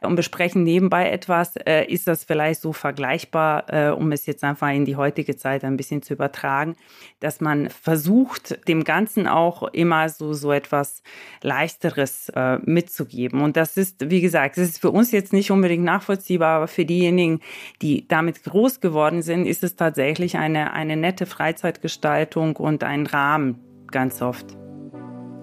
und 0.00 0.14
besprechen 0.14 0.62
nebenbei 0.62 1.10
etwas. 1.10 1.56
Äh, 1.56 1.86
ist 1.86 2.06
das 2.06 2.22
vielleicht 2.24 2.60
so 2.60 2.72
vergleichbar, 2.72 3.64
äh, 3.72 3.90
um 3.90 4.12
es 4.12 4.26
jetzt 4.26 4.44
einfach 4.44 4.70
in 4.70 4.84
die 4.84 4.96
heutige 4.96 5.36
Zeit 5.40 5.64
ein 5.64 5.76
bisschen 5.76 6.02
zu 6.02 6.14
übertragen, 6.14 6.76
dass 7.18 7.40
man 7.40 7.68
versucht, 7.70 8.66
dem 8.68 8.84
Ganzen 8.84 9.26
auch 9.26 9.64
immer 9.72 10.08
so, 10.08 10.32
so 10.32 10.52
etwas 10.52 11.02
Leichteres 11.42 12.28
äh, 12.30 12.58
mitzugeben. 12.64 13.42
Und 13.42 13.56
das 13.56 13.76
ist, 13.76 14.10
wie 14.10 14.20
gesagt, 14.20 14.56
das 14.56 14.68
ist 14.68 14.80
für 14.80 14.90
uns 14.90 15.10
jetzt 15.10 15.32
nicht 15.32 15.50
unbedingt 15.50 15.84
nachvollziehbar, 15.84 16.56
aber 16.56 16.68
für 16.68 16.84
diejenigen, 16.84 17.40
die 17.82 18.06
damit 18.06 18.44
groß 18.44 18.80
geworden 18.80 19.22
sind, 19.22 19.46
ist 19.46 19.64
es 19.64 19.76
tatsächlich 19.76 20.36
eine, 20.36 20.72
eine 20.72 20.96
nette 20.96 21.26
Freizeitgestaltung 21.26 22.56
und 22.56 22.84
ein 22.84 23.06
Rahmen 23.06 23.58
ganz 23.90 24.22
oft. 24.22 24.56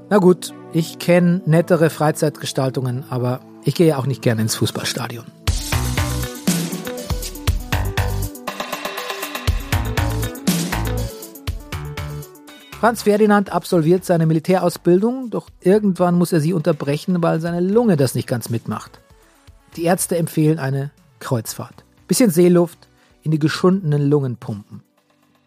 Na 0.09 0.19
gut, 0.19 0.53
ich 0.71 0.99
kenne 0.99 1.41
nettere 1.45 1.89
Freizeitgestaltungen, 1.89 3.03
aber 3.09 3.41
ich 3.63 3.75
gehe 3.75 3.97
auch 3.97 4.05
nicht 4.05 4.21
gerne 4.21 4.41
ins 4.41 4.55
Fußballstadion. 4.55 5.36
Franz 12.79 13.03
Ferdinand 13.03 13.51
absolviert 13.51 14.05
seine 14.05 14.25
Militärausbildung, 14.27 15.31
doch 15.31 15.49
irgendwann 15.61 16.13
muss 16.13 16.31
er 16.31 16.41
sie 16.41 16.53
unterbrechen, 16.53 17.23
weil 17.23 17.41
seine 17.41 17.59
Lunge 17.59 17.97
das 17.97 18.13
nicht 18.13 18.27
ganz 18.27 18.51
mitmacht. 18.51 18.99
Die 19.75 19.85
Ärzte 19.85 20.15
empfehlen 20.15 20.59
eine 20.59 20.91
Kreuzfahrt. 21.19 21.83
Bisschen 22.07 22.29
Seeluft 22.29 22.87
in 23.23 23.31
die 23.31 23.39
geschundenen 23.39 24.07
Lungen 24.07 24.37
pumpen. 24.37 24.83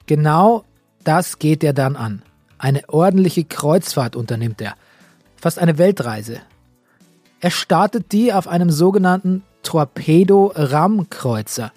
Genau 0.07 0.65
das 1.05 1.39
geht 1.39 1.63
er 1.63 1.73
dann 1.73 1.95
an. 1.95 2.23
Eine 2.59 2.83
ordentliche 2.89 3.45
Kreuzfahrt 3.45 4.17
unternimmt 4.17 4.61
er. 4.61 4.75
Fast 5.37 5.61
eine 5.61 5.79
Weltreise. 5.79 6.41
Er 7.39 7.53
startet 7.53 8.11
die 8.11 8.33
auf 8.33 8.49
einem 8.49 8.71
sogenannten 8.71 9.45
Torpedo-Rammkreuzer. 9.63 11.71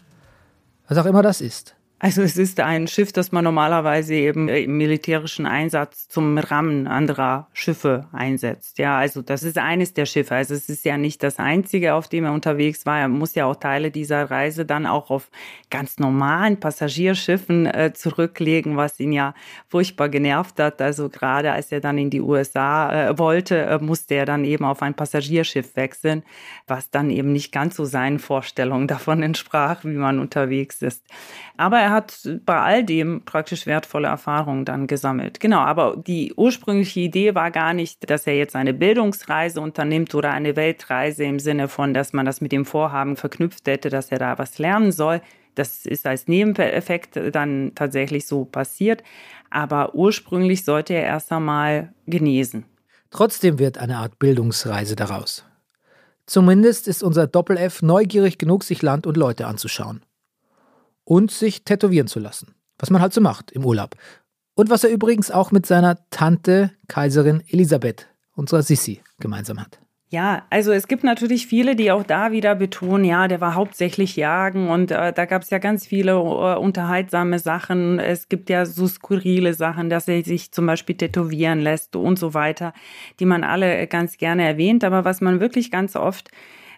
Was 0.87 0.97
auch 0.97 1.05
immer 1.05 1.21
das 1.21 1.41
ist. 1.41 1.72
Also 2.03 2.21
es 2.21 2.35
ist 2.35 2.59
ein 2.59 2.87
Schiff, 2.87 3.13
das 3.13 3.31
man 3.31 3.45
normalerweise 3.45 4.13
eben 4.13 4.49
im 4.49 4.75
militärischen 4.75 5.45
Einsatz 5.45 6.09
zum 6.09 6.37
Rammen 6.37 6.85
anderer 6.85 7.47
Schiffe 7.53 8.09
einsetzt. 8.11 8.77
Ja, 8.77 8.97
also 8.97 9.21
das 9.21 9.41
ist 9.43 9.57
eines 9.57 9.93
der 9.93 10.05
Schiffe. 10.05 10.35
Also 10.35 10.53
es 10.53 10.67
ist 10.67 10.83
ja 10.83 10.97
nicht 10.97 11.23
das 11.23 11.39
einzige, 11.39 11.93
auf 11.93 12.09
dem 12.09 12.25
er 12.25 12.33
unterwegs 12.33 12.85
war. 12.85 12.99
Er 12.99 13.07
muss 13.07 13.35
ja 13.35 13.45
auch 13.45 13.55
Teile 13.55 13.89
dieser 13.89 14.29
Reise 14.29 14.65
dann 14.65 14.85
auch 14.85 15.11
auf 15.11 15.31
ganz 15.69 15.97
normalen 15.97 16.59
Passagierschiffen 16.59 17.67
äh, 17.67 17.93
zurücklegen, 17.93 18.75
was 18.75 18.99
ihn 18.99 19.13
ja 19.13 19.33
furchtbar 19.69 20.09
genervt 20.09 20.59
hat. 20.59 20.81
Also 20.81 21.07
gerade 21.07 21.53
als 21.53 21.71
er 21.71 21.79
dann 21.79 21.97
in 21.97 22.09
die 22.09 22.19
USA 22.19 23.11
äh, 23.11 23.17
wollte, 23.17 23.61
äh, 23.61 23.79
musste 23.79 24.15
er 24.15 24.25
dann 24.25 24.43
eben 24.43 24.65
auf 24.65 24.81
ein 24.81 24.93
Passagierschiff 24.93 25.77
wechseln, 25.77 26.23
was 26.67 26.91
dann 26.91 27.09
eben 27.09 27.31
nicht 27.31 27.53
ganz 27.53 27.77
so 27.77 27.85
seinen 27.85 28.19
Vorstellungen 28.19 28.87
davon 28.89 29.23
entsprach, 29.23 29.85
wie 29.85 29.95
man 29.95 30.19
unterwegs 30.19 30.81
ist. 30.81 31.01
Aber 31.55 31.79
er 31.79 31.92
hat 31.93 32.27
bei 32.45 32.59
all 32.59 32.83
dem 32.83 33.23
praktisch 33.23 33.65
wertvolle 33.65 34.07
Erfahrungen 34.07 34.65
dann 34.65 34.87
gesammelt. 34.87 35.39
Genau, 35.39 35.59
aber 35.59 35.95
die 35.95 36.33
ursprüngliche 36.35 36.99
Idee 36.99 37.35
war 37.35 37.51
gar 37.51 37.73
nicht, 37.73 38.09
dass 38.09 38.27
er 38.27 38.35
jetzt 38.35 38.55
eine 38.55 38.73
Bildungsreise 38.73 39.61
unternimmt 39.61 40.13
oder 40.15 40.31
eine 40.31 40.55
Weltreise 40.55 41.23
im 41.23 41.39
Sinne 41.39 41.67
von, 41.67 41.93
dass 41.93 42.11
man 42.11 42.25
das 42.25 42.41
mit 42.41 42.51
dem 42.51 42.65
Vorhaben 42.65 43.15
verknüpft 43.15 43.67
hätte, 43.67 43.89
dass 43.89 44.11
er 44.11 44.19
da 44.19 44.37
was 44.37 44.59
lernen 44.59 44.91
soll. 44.91 45.21
Das 45.55 45.85
ist 45.85 46.05
als 46.07 46.27
Nebeneffekt 46.27 47.19
dann 47.31 47.71
tatsächlich 47.75 48.25
so 48.25 48.45
passiert. 48.45 49.03
Aber 49.49 49.93
ursprünglich 49.93 50.65
sollte 50.65 50.93
er 50.95 51.03
erst 51.03 51.31
einmal 51.31 51.93
genesen. 52.07 52.65
Trotzdem 53.11 53.59
wird 53.59 53.77
eine 53.77 53.97
Art 53.97 54.17
Bildungsreise 54.17 54.95
daraus. 54.95 55.45
Zumindest 56.25 56.87
ist 56.87 57.03
unser 57.03 57.27
Doppel-F 57.27 57.83
neugierig 57.83 58.39
genug, 58.39 58.63
sich 58.63 58.81
Land 58.81 59.05
und 59.05 59.17
Leute 59.17 59.45
anzuschauen 59.45 60.01
und 61.03 61.31
sich 61.31 61.63
tätowieren 61.63 62.07
zu 62.07 62.19
lassen. 62.19 62.55
Was 62.79 62.89
man 62.89 63.01
halt 63.01 63.13
so 63.13 63.21
macht 63.21 63.51
im 63.51 63.65
Urlaub. 63.65 63.95
Und 64.55 64.69
was 64.69 64.83
er 64.83 64.91
übrigens 64.91 65.31
auch 65.31 65.51
mit 65.51 65.65
seiner 65.65 65.97
Tante 66.09 66.71
Kaiserin 66.87 67.43
Elisabeth, 67.47 68.07
unserer 68.35 68.61
Sissi, 68.61 69.01
gemeinsam 69.19 69.59
hat. 69.59 69.79
Ja, 70.13 70.43
also 70.51 70.71
es 70.71 70.87
gibt 70.87 71.03
natürlich 71.03 71.47
viele, 71.47 71.75
die 71.75 71.91
auch 71.91 72.03
da 72.03 72.31
wieder 72.31 72.53
betonen, 72.53 73.03
ja, 73.03 73.27
der 73.27 73.41
war 73.41 73.55
hauptsächlich 73.55 74.15
Jagen 74.15 74.69
und 74.69 74.91
äh, 74.91 75.11
da 75.11 75.25
gab 75.25 75.41
es 75.41 75.49
ja 75.49 75.57
ganz 75.57 75.87
viele 75.87 76.11
äh, 76.11 76.55
unterhaltsame 76.55 77.39
Sachen. 77.39 77.97
Es 77.97 78.29
gibt 78.29 78.51
ja 78.51 78.67
so 78.67 78.85
skurrile 78.85 79.55
Sachen, 79.55 79.89
dass 79.89 80.07
er 80.07 80.23
sich 80.23 80.51
zum 80.51 80.67
Beispiel 80.67 80.95
tätowieren 80.95 81.61
lässt 81.61 81.95
und 81.95 82.19
so 82.19 82.35
weiter, 82.35 82.73
die 83.19 83.25
man 83.25 83.43
alle 83.43 83.87
ganz 83.87 84.17
gerne 84.19 84.45
erwähnt. 84.45 84.83
Aber 84.83 85.03
was 85.03 85.19
man 85.19 85.39
wirklich 85.39 85.71
ganz 85.71 85.95
oft 85.95 86.29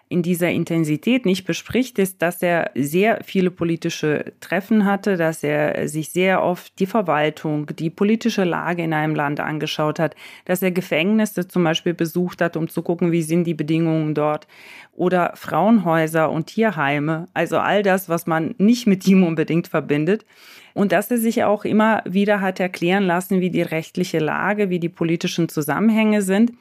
in 0.08 0.22
dieser 0.22 0.50
Intensität 0.50 1.26
nicht 1.26 1.44
bespricht, 1.46 1.98
ist, 1.98 2.22
dass 2.22 2.40
er 2.40 2.70
sehr 2.74 3.20
viele 3.24 3.50
politische 3.50 4.32
Treffen 4.40 4.84
hatte, 4.84 5.16
dass 5.16 5.42
er 5.42 5.88
sich 5.88 6.10
sehr 6.10 6.44
oft 6.44 6.78
die 6.78 6.86
Verwaltung, 6.86 7.66
die 7.76 7.90
politische 7.90 8.44
Lage 8.44 8.84
in 8.84 8.92
einem 8.92 9.16
Land 9.16 9.40
angeschaut 9.40 9.98
hat, 9.98 10.14
dass 10.44 10.62
er 10.62 10.70
Gefängnisse 10.70 11.48
zum 11.48 11.64
Beispiel 11.64 11.92
besucht 11.92 12.40
hat, 12.40 12.56
um 12.56 12.68
zu 12.68 12.82
gucken, 12.82 13.10
wie 13.10 13.22
sind 13.22 13.44
die 13.44 13.54
Bedingungen 13.54 14.14
dort 14.14 14.46
oder 14.92 15.32
Frauenhäuser 15.34 16.30
und 16.30 16.46
Tierheime, 16.46 17.26
also 17.34 17.58
all 17.58 17.82
das, 17.82 18.08
was 18.08 18.26
man 18.26 18.54
nicht 18.58 18.86
mit 18.86 19.06
ihm 19.08 19.24
unbedingt 19.24 19.66
verbindet. 19.66 20.24
Und 20.72 20.92
dass 20.92 21.10
er 21.10 21.18
sich 21.18 21.42
auch 21.42 21.64
immer 21.64 22.02
wieder 22.04 22.42
hat 22.42 22.60
erklären 22.60 23.04
lassen, 23.04 23.40
wie 23.40 23.50
die 23.50 23.62
rechtliche 23.62 24.18
Lage, 24.18 24.68
wie 24.68 24.78
die 24.78 24.90
politischen 24.90 25.48
Zusammenhänge 25.48 26.20
sind. 26.20 26.52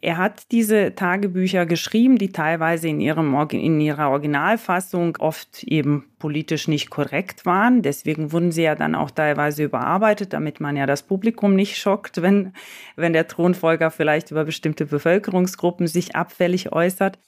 Er 0.00 0.18
hat 0.18 0.52
diese 0.52 0.94
Tagebücher 0.94 1.64
geschrieben, 1.64 2.18
die 2.18 2.30
teilweise 2.30 2.88
in, 2.88 3.00
ihrem, 3.00 3.34
in 3.50 3.80
ihrer 3.80 4.10
Originalfassung 4.10 5.16
oft 5.18 5.64
eben 5.64 6.04
politisch 6.18 6.68
nicht 6.68 6.90
korrekt 6.90 7.46
waren. 7.46 7.80
Deswegen 7.80 8.30
wurden 8.30 8.52
sie 8.52 8.64
ja 8.64 8.74
dann 8.74 8.94
auch 8.94 9.10
teilweise 9.10 9.62
überarbeitet, 9.64 10.34
damit 10.34 10.60
man 10.60 10.76
ja 10.76 10.84
das 10.84 11.04
Publikum 11.04 11.54
nicht 11.54 11.78
schockt, 11.78 12.20
wenn, 12.20 12.52
wenn 12.96 13.14
der 13.14 13.28
Thronfolger 13.28 13.90
vielleicht 13.90 14.30
über 14.30 14.44
bestimmte 14.44 14.84
Bevölkerungsgruppen 14.84 15.86
sich 15.86 16.14
abfällig 16.14 16.70
äußert. 16.70 17.18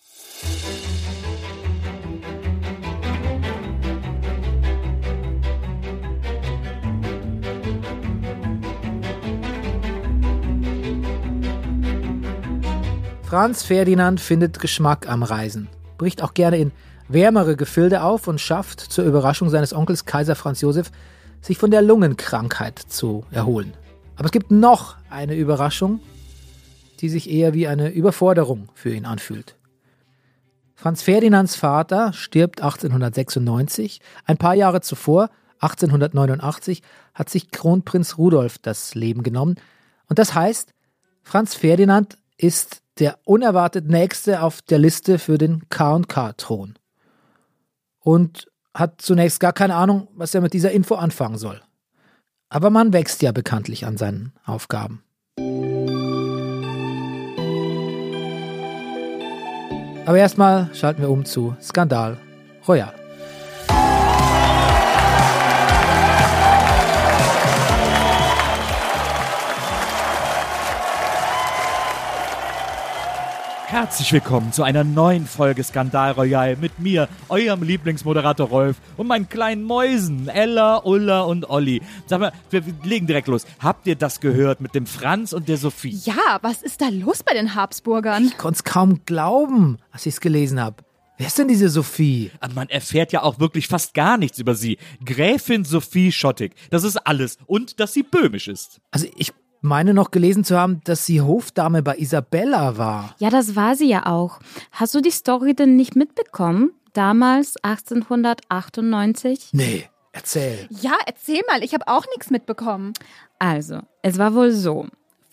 Franz 13.27 13.65
Ferdinand 13.65 14.21
findet 14.21 14.61
Geschmack 14.61 15.09
am 15.09 15.25
Reisen, 15.25 15.67
bricht 15.99 16.23
auch 16.23 16.33
gerne 16.33 16.59
in 16.59 16.71
wärmere 17.09 17.57
Gefilde 17.57 18.05
auf 18.05 18.29
und 18.29 18.41
schafft 18.41 18.79
zur 18.79 19.05
Überraschung 19.05 19.51
seines 19.51 19.73
Onkels 19.73 20.05
Kaiser 20.05 20.37
Franz 20.37 20.61
Josef, 20.61 20.93
sich 21.41 21.59
von 21.59 21.73
der 21.73 21.83
Lungenkrankheit 21.83 22.79
zu 22.79 23.25
erholen. 23.33 23.75
Aber 24.15 24.27
es 24.27 24.31
gibt 24.31 24.53
noch 24.53 24.95
eine 25.11 25.35
Überraschung, 25.35 25.99
die 27.01 27.09
sich 27.09 27.29
eher 27.29 27.53
wie 27.53 27.67
eine 27.67 27.89
Überforderung 27.89 28.69
für 28.75 28.95
ihn 28.95 29.05
anfühlt. 29.05 29.57
Franz 30.77 31.03
Ferdinands 31.03 31.57
Vater 31.57 32.13
stirbt 32.13 32.63
1896. 32.63 34.01
Ein 34.25 34.37
paar 34.37 34.55
Jahre 34.55 34.83
zuvor, 34.83 35.31
1889, 35.59 36.81
hat 37.13 37.29
sich 37.29 37.51
Kronprinz 37.51 38.19
Rudolf 38.19 38.59
das 38.59 38.95
Leben 38.95 39.25
genommen. 39.25 39.57
Und 40.09 40.21
das 40.21 40.33
heißt, 40.33 40.71
Franz 41.25 41.57
Ferdinand 41.57 42.19
ist 42.37 42.83
der 42.99 43.19
unerwartet 43.25 43.87
nächste 43.89 44.43
auf 44.43 44.63
der 44.63 44.79
Liste 44.79 45.19
für 45.19 45.39
den 45.39 45.69
K&K-Thron. 45.69 46.79
Und 48.01 48.49
hat 48.75 49.01
zunächst 49.01 49.41
gar 49.41 49.53
keine 49.53 49.75
Ahnung, 49.75 50.09
was 50.15 50.35
er 50.35 50.41
mit 50.41 50.53
dieser 50.53 50.71
Info 50.71 50.95
anfangen 50.95 51.39
soll. 51.39 51.61
Aber 52.49 52.71
man 52.71 52.93
wächst 52.93 53.23
ja 53.23 53.33
bekanntlich 53.33 53.87
an 53.87 53.97
seinen 53.97 54.33
Aufgaben. 54.45 55.03
Aber 60.07 60.19
erstmal 60.19 60.73
schalten 60.75 61.03
wir 61.03 61.11
um 61.11 61.25
zu 61.25 61.57
Skandal 61.61 62.17
Royal. 62.69 63.06
Herzlich 73.77 74.11
willkommen 74.11 74.55
zu 74.55 74.63
einer 74.63 74.85
neuen 74.85 75.27
Folge 75.27 75.63
Skandal 75.63 76.13
Royal 76.13 76.57
mit 76.57 76.79
mir, 76.79 77.11
eurem 77.29 77.63
Lieblingsmoderator 77.63 78.49
Rolf 78.49 78.77
und 78.97 79.07
meinen 79.07 79.29
kleinen 79.29 79.65
Mäusen 79.65 80.29
Ella, 80.29 80.81
Ulla 80.83 81.21
und 81.25 81.51
Olli. 81.51 81.83
Sag 82.07 82.21
mal, 82.21 82.33
wir 82.49 82.63
legen 82.85 83.07
direkt 83.07 83.29
los. 83.29 83.45
Habt 83.59 83.87
ihr 83.87 83.95
das 83.95 84.21
gehört 84.21 84.63
mit 84.63 84.75
dem 84.75 84.87
Franz 84.87 85.35
und 85.35 85.47
der 85.47 85.59
Sophie? 85.59 85.91
Ja, 86.05 86.39
was 86.41 86.63
ist 86.63 86.81
da 86.81 86.89
los 86.89 87.23
bei 87.23 87.35
den 87.35 87.55
Habsburgern? 87.55 88.25
Ich 88.25 88.39
konnte 88.39 88.57
es 88.57 88.65
kaum 88.65 89.03
glauben, 89.05 89.77
als 89.93 90.07
ich 90.07 90.15
es 90.15 90.21
gelesen 90.23 90.59
habe. 90.59 90.77
Wer 91.19 91.27
ist 91.27 91.39
denn 91.39 91.49
diese 91.49 91.69
Sophie? 91.69 92.31
Man 92.55 92.71
erfährt 92.71 93.13
ja 93.13 93.25
auch 93.25 93.41
wirklich 93.41 93.69
fast 93.69 93.93
gar 93.93 94.17
nichts 94.17 94.39
über 94.39 94.55
sie. 94.55 94.79
Gräfin 95.05 95.67
Sophie 95.67 96.13
Schottig. 96.13 96.55
Das 96.71 96.83
ist 96.83 96.97
alles. 96.97 97.37
Und 97.45 97.79
dass 97.79 97.93
sie 97.93 98.05
böhmisch 98.05 98.49
ist. 98.49 98.81
Also 98.91 99.07
ich 99.17 99.35
meine 99.61 99.95
noch 99.95 100.11
gelesen 100.11 100.45
zu 100.45 100.59
haben, 100.59 100.81
dass 100.85 101.07
sie 101.07 101.21
Hofdame 101.21 101.83
bei 101.83 101.97
Isabella 101.97 102.79
war. 102.79 103.15
Ja, 103.19 103.31
das 103.31 103.57
war 103.57 103.77
sie 103.77 103.89
ja 103.89 104.07
auch. 104.07 104.41
Hast 104.73 104.95
du 104.95 105.01
die 105.01 105.11
Story 105.11 105.55
denn 105.55 105.77
nicht 105.77 105.97
mitbekommen? 105.97 106.73
Damals 106.93 107.57
1898? 107.63 109.51
Nee, 109.53 109.85
erzähl. 110.13 110.67
Ja, 110.71 110.95
erzähl 111.07 111.41
mal, 111.49 111.63
ich 111.63 111.75
habe 111.75 111.89
auch 111.89 112.07
nichts 112.15 112.31
mitbekommen. 112.31 112.93
Also, 113.39 113.81
es 114.03 114.19
war 114.19 114.35
wohl 114.35 114.51
so. 114.51 114.87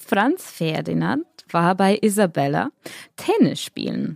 Franz 0.06 0.50
Ferdinand 0.50 1.26
war 1.50 1.76
bei 1.76 1.98
Isabella 2.02 2.72
Tennis 3.16 3.62
spielen. 3.62 4.16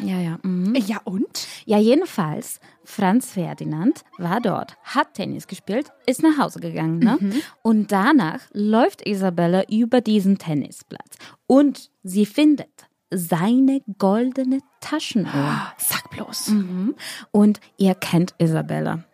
Ja, 0.00 0.18
ja. 0.18 0.38
Mhm. 0.42 0.74
Ja, 0.74 1.00
und? 1.04 1.46
Ja, 1.64 1.78
jedenfalls, 1.78 2.60
Franz 2.84 3.32
Ferdinand 3.32 4.02
war 4.18 4.40
dort, 4.40 4.76
hat 4.82 5.14
Tennis 5.14 5.46
gespielt, 5.46 5.92
ist 6.06 6.22
nach 6.22 6.38
Hause 6.38 6.60
gegangen. 6.60 6.98
Ne? 6.98 7.18
Und 7.62 7.92
danach 7.92 8.40
läuft 8.52 9.06
Isabella 9.06 9.62
über 9.70 10.00
diesen 10.00 10.38
Tennisplatz 10.38 11.16
und 11.46 11.90
sie 12.02 12.26
findet 12.26 12.68
seine 13.12 13.82
goldene 13.98 14.60
Taschenuhr. 14.80 15.72
Sag 15.78 16.10
bloß. 16.10 16.48
Mhm. 16.48 16.94
Und 17.32 17.60
ihr 17.76 17.94
kennt 17.94 18.34
Isabella. 18.38 19.04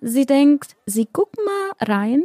Sie 0.00 0.26
denkt, 0.26 0.76
sie 0.86 1.08
guckt 1.12 1.36
mal 1.36 1.88
rein, 1.88 2.22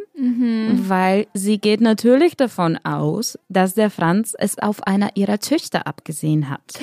weil 0.88 1.28
sie 1.34 1.58
geht 1.58 1.82
natürlich 1.82 2.38
davon 2.38 2.78
aus, 2.84 3.38
dass 3.50 3.74
der 3.74 3.90
Franz 3.90 4.34
es 4.38 4.58
auf 4.58 4.84
einer 4.84 5.16
ihrer 5.16 5.40
Töchter 5.40 5.88
abgesehen 5.88 6.50
hat. 6.50 6.80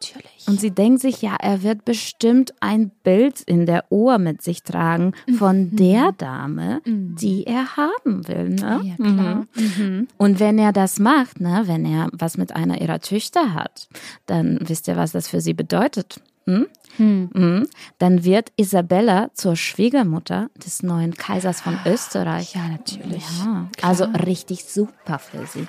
Natürlich. 0.00 0.46
Und 0.46 0.60
sie 0.60 0.70
denkt 0.70 1.00
sich, 1.00 1.22
ja, 1.22 1.36
er 1.40 1.62
wird 1.62 1.84
bestimmt 1.84 2.54
ein 2.60 2.90
Bild 3.02 3.40
in 3.40 3.66
der 3.66 3.84
Ohr 3.90 4.18
mit 4.18 4.42
sich 4.42 4.62
tragen 4.62 5.12
von 5.38 5.74
der 5.74 6.12
Dame, 6.12 6.80
die 6.84 7.44
er 7.46 7.76
haben 7.76 8.26
will. 8.28 8.50
Ne? 8.50 8.80
Ja, 8.84 8.94
klar. 8.96 9.46
Mhm. 9.54 10.08
Und 10.16 10.40
wenn 10.40 10.58
er 10.58 10.72
das 10.72 10.98
macht, 10.98 11.40
ne, 11.40 11.62
wenn 11.66 11.84
er 11.84 12.08
was 12.12 12.36
mit 12.36 12.54
einer 12.54 12.80
ihrer 12.80 13.00
Töchter 13.00 13.54
hat, 13.54 13.88
dann 14.26 14.58
wisst 14.62 14.88
ihr, 14.88 14.96
was 14.96 15.12
das 15.12 15.28
für 15.28 15.40
sie 15.40 15.54
bedeutet. 15.54 16.20
Hm? 16.46 16.68
Mhm. 16.98 17.68
Dann 17.98 18.24
wird 18.24 18.52
Isabella 18.56 19.30
zur 19.34 19.56
Schwiegermutter 19.56 20.48
des 20.64 20.82
neuen 20.82 21.14
Kaisers 21.14 21.60
von 21.60 21.78
Österreich. 21.84 22.54
Ja, 22.54 22.68
natürlich. 22.68 23.24
Ja, 23.44 23.68
also 23.82 24.04
richtig 24.04 24.64
super 24.64 25.18
für 25.18 25.44
sie. 25.46 25.66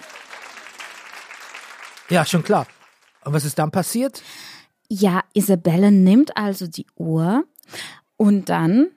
Ja, 2.10 2.26
schon 2.26 2.44
klar. 2.44 2.68
Und 3.26 3.34
was 3.34 3.44
ist 3.44 3.60
dann 3.60 3.72
passiert? 3.72 4.22
Ja, 4.88 5.22
Isabelle 5.34 5.92
nimmt 5.92 6.38
also 6.38 6.68
die 6.68 6.86
Uhr 6.96 7.44
und 8.16 8.48
dann 8.50 8.88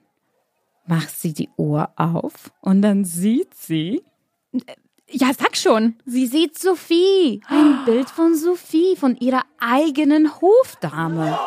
macht 0.85 1.09
sie 1.19 1.33
die 1.33 1.49
Uhr 1.57 1.89
auf 1.97 2.51
und 2.61 2.81
dann 2.81 3.03
sieht 3.03 3.53
sie, 3.55 4.01
Ja, 5.09 5.31
sag 5.37 5.57
schon. 5.57 5.95
sie 6.05 6.27
sieht 6.27 6.57
Sophie, 6.57 7.41
ein 7.47 7.81
Bild 7.85 8.09
von 8.09 8.35
Sophie, 8.35 8.95
von 8.95 9.17
ihrer 9.17 9.43
eigenen 9.59 10.31
Hofdame. 10.39 11.37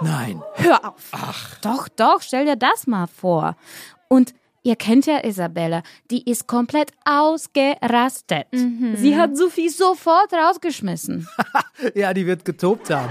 Nein. 0.00 0.42
Hör 0.54 0.88
auf. 0.88 1.58
Doch, 1.62 1.88
doch, 1.88 2.22
stell 2.22 2.46
dir 2.46 2.56
das 2.56 2.86
mal 2.86 3.06
vor. 3.06 3.56
Und 4.08 4.34
ihr 4.62 4.76
kennt 4.76 5.06
ja 5.06 5.22
Isabella, 5.24 5.82
die 6.10 6.28
ist 6.30 6.46
komplett 6.46 6.92
ausgerastet. 7.04 8.46
Sie 8.94 9.16
hat 9.16 9.36
Sophie 9.36 9.68
sofort 9.68 10.32
rausgeschmissen. 10.32 11.28
Ja, 11.94 12.12
die 12.12 12.26
wird 12.26 12.44
getobt 12.44 12.90
haben. 12.90 13.08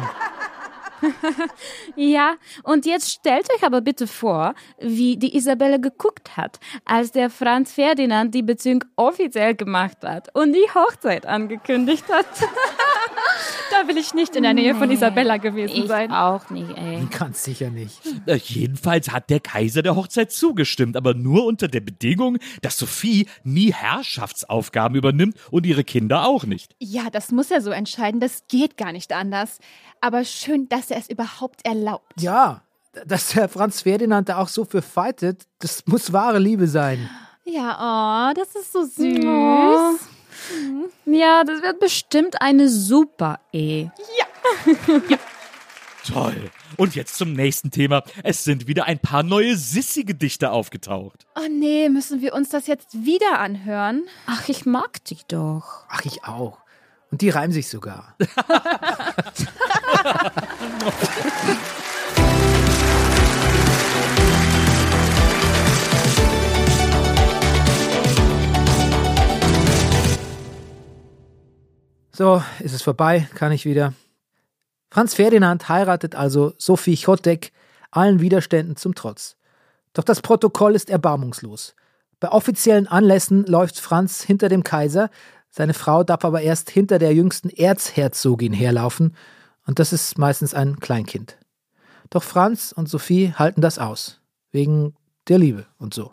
Ja, 1.96 2.36
und 2.63 2.86
jetzt 2.86 3.12
stellt 3.12 3.51
euch 3.53 3.63
aber 3.63 3.81
bitte 3.81 4.05
vor, 4.05 4.53
wie 4.79 5.17
die 5.17 5.36
Isabelle 5.36 5.79
geguckt 5.79 6.38
hat, 6.38 6.60
als 6.86 7.12
der 7.12 7.29
Franz 7.29 7.72
Ferdinand 7.72 8.36
die 8.36 8.43
Beziehung 8.43 8.84
offiziell 8.96 9.55
gemacht 9.55 9.98
hat 10.03 10.29
und 10.36 10.53
die 10.53 10.67
Hochzeit 10.75 11.25
angekündigt 11.25 12.06
hat. 12.12 12.28
Da 13.71 13.88
will 13.88 13.97
ich 13.97 14.13
nicht 14.13 14.36
in 14.36 14.43
der 14.43 14.53
Nähe 14.53 14.73
von 14.75 14.89
Isabella 14.91 15.38
gewesen 15.38 15.75
Ich 15.75 15.88
sein. 15.88 16.12
auch 16.12 16.49
nicht, 16.49 16.69
ey. 16.75 17.08
Ganz 17.17 17.43
sicher 17.43 17.69
nicht. 17.69 17.99
Äh, 18.25 18.36
jedenfalls 18.36 19.12
hat 19.12 19.29
der 19.29 19.39
Kaiser 19.39 19.82
der 19.82 19.95
Hochzeit 19.95 20.32
zugestimmt, 20.32 20.97
aber 20.97 21.13
nur 21.13 21.45
unter 21.45 21.67
der 21.67 21.82
Bedingung, 21.82 22.38
dass 22.62 22.77
Sophie 22.77 23.27
nie 23.43 23.71
Herrschaftsaufgaben 23.73 24.97
übernimmt 24.97 25.36
und 25.51 25.65
ihre 25.65 25.84
Kinder 25.84 26.25
auch 26.25 26.45
nicht. 26.45 26.75
Ja, 26.79 27.10
das 27.12 27.32
muss 27.32 27.51
er 27.51 27.62
so 27.62 27.69
entscheiden. 27.71 28.19
Das 28.19 28.43
geht 28.47 28.75
gar 28.77 28.91
nicht 28.91 29.13
anders. 29.13 29.60
Aber 30.01 30.23
schön, 30.25 30.67
dass 30.69 30.89
er 30.91 30.97
es 30.97 31.10
überhaupt 31.10 31.65
erlaubt. 31.65 32.13
Ja, 32.19 32.63
dass 33.05 33.29
der 33.29 33.49
Franz 33.49 33.82
Ferdinand 33.84 34.29
da 34.29 34.38
auch 34.38 34.47
so 34.47 34.65
für 34.65 34.82
fightet, 34.82 35.43
das 35.60 35.84
muss 35.86 36.12
wahre 36.12 36.39
Liebe 36.39 36.67
sein. 36.67 37.10
Ja, 37.45 38.29
oh, 38.32 38.34
das 38.36 38.55
ist 38.55 38.71
so 38.73 38.84
süß. 38.84 39.25
Oh. 39.25 39.91
Ja, 41.06 41.43
das 41.43 41.62
wird 41.62 41.80
bestimmt 41.80 42.41
eine 42.41 42.69
super 42.69 43.39
Ehe. 43.52 43.91
Toll. 46.08 46.49
Und 46.78 46.95
jetzt 46.95 47.15
zum 47.15 47.34
nächsten 47.34 47.71
Thema. 47.71 48.04
Es 48.23 48.43
sind 48.43 48.67
wieder 48.67 48.86
ein 48.86 48.99
paar 48.99 49.23
neue 49.23 49.56
Sissi-Gedichte 49.56 50.52
aufgetaucht. 50.52 51.25
Oh 51.36 51.47
nee, 51.49 51.89
müssen 51.89 52.21
wir 52.21 52.34
uns 52.34 52.49
das 52.49 52.67
jetzt 52.67 53.06
wieder 53.06 53.39
anhören? 53.39 54.04
Ach, 54.25 54.47
ich 54.49 54.65
mag 54.65 55.04
dich 55.06 55.25
doch. 55.25 55.86
Ach, 55.89 56.06
ich 56.06 56.23
auch. 56.23 56.60
Und 57.12 57.21
die 57.21 57.30
reimen 57.30 57.52
sich 57.52 57.69
sogar. 57.69 58.15
So, 72.19 72.43
ist 72.60 72.73
es 72.73 72.82
vorbei, 72.82 73.29
kann 73.36 73.53
ich 73.53 73.63
wieder. 73.63 73.93
Franz 74.91 75.13
Ferdinand 75.13 75.69
heiratet 75.69 76.15
also 76.15 76.51
Sophie 76.58 76.97
Chotek 76.97 77.53
allen 77.91 78.19
Widerständen 78.19 78.75
zum 78.75 78.93
Trotz. 78.93 79.38
Doch 79.93 80.03
das 80.03 80.19
Protokoll 80.21 80.75
ist 80.75 80.89
erbarmungslos. 80.89 81.75
Bei 82.19 82.29
offiziellen 82.29 82.88
Anlässen 82.88 83.45
läuft 83.45 83.79
Franz 83.79 84.21
hinter 84.21 84.49
dem 84.49 84.65
Kaiser, 84.65 85.10
seine 85.49 85.73
Frau 85.73 86.03
darf 86.03 86.25
aber 86.25 86.41
erst 86.41 86.69
hinter 86.69 86.99
der 86.99 87.13
jüngsten 87.13 87.49
Erzherzogin 87.49 88.51
herlaufen, 88.51 89.15
und 89.65 89.79
das 89.79 89.93
ist 89.93 90.17
meistens 90.17 90.53
ein 90.53 90.82
Kleinkind. 90.82 91.38
Doch 92.10 92.23
Franz 92.23 92.73
und 92.73 92.89
Sophie 92.89 93.32
halten 93.34 93.62
das 93.62 93.79
aus, 93.79 94.19
wegen 94.51 94.93
der 95.29 95.38
Liebe 95.38 95.67
und 95.77 95.93
so. 95.93 96.12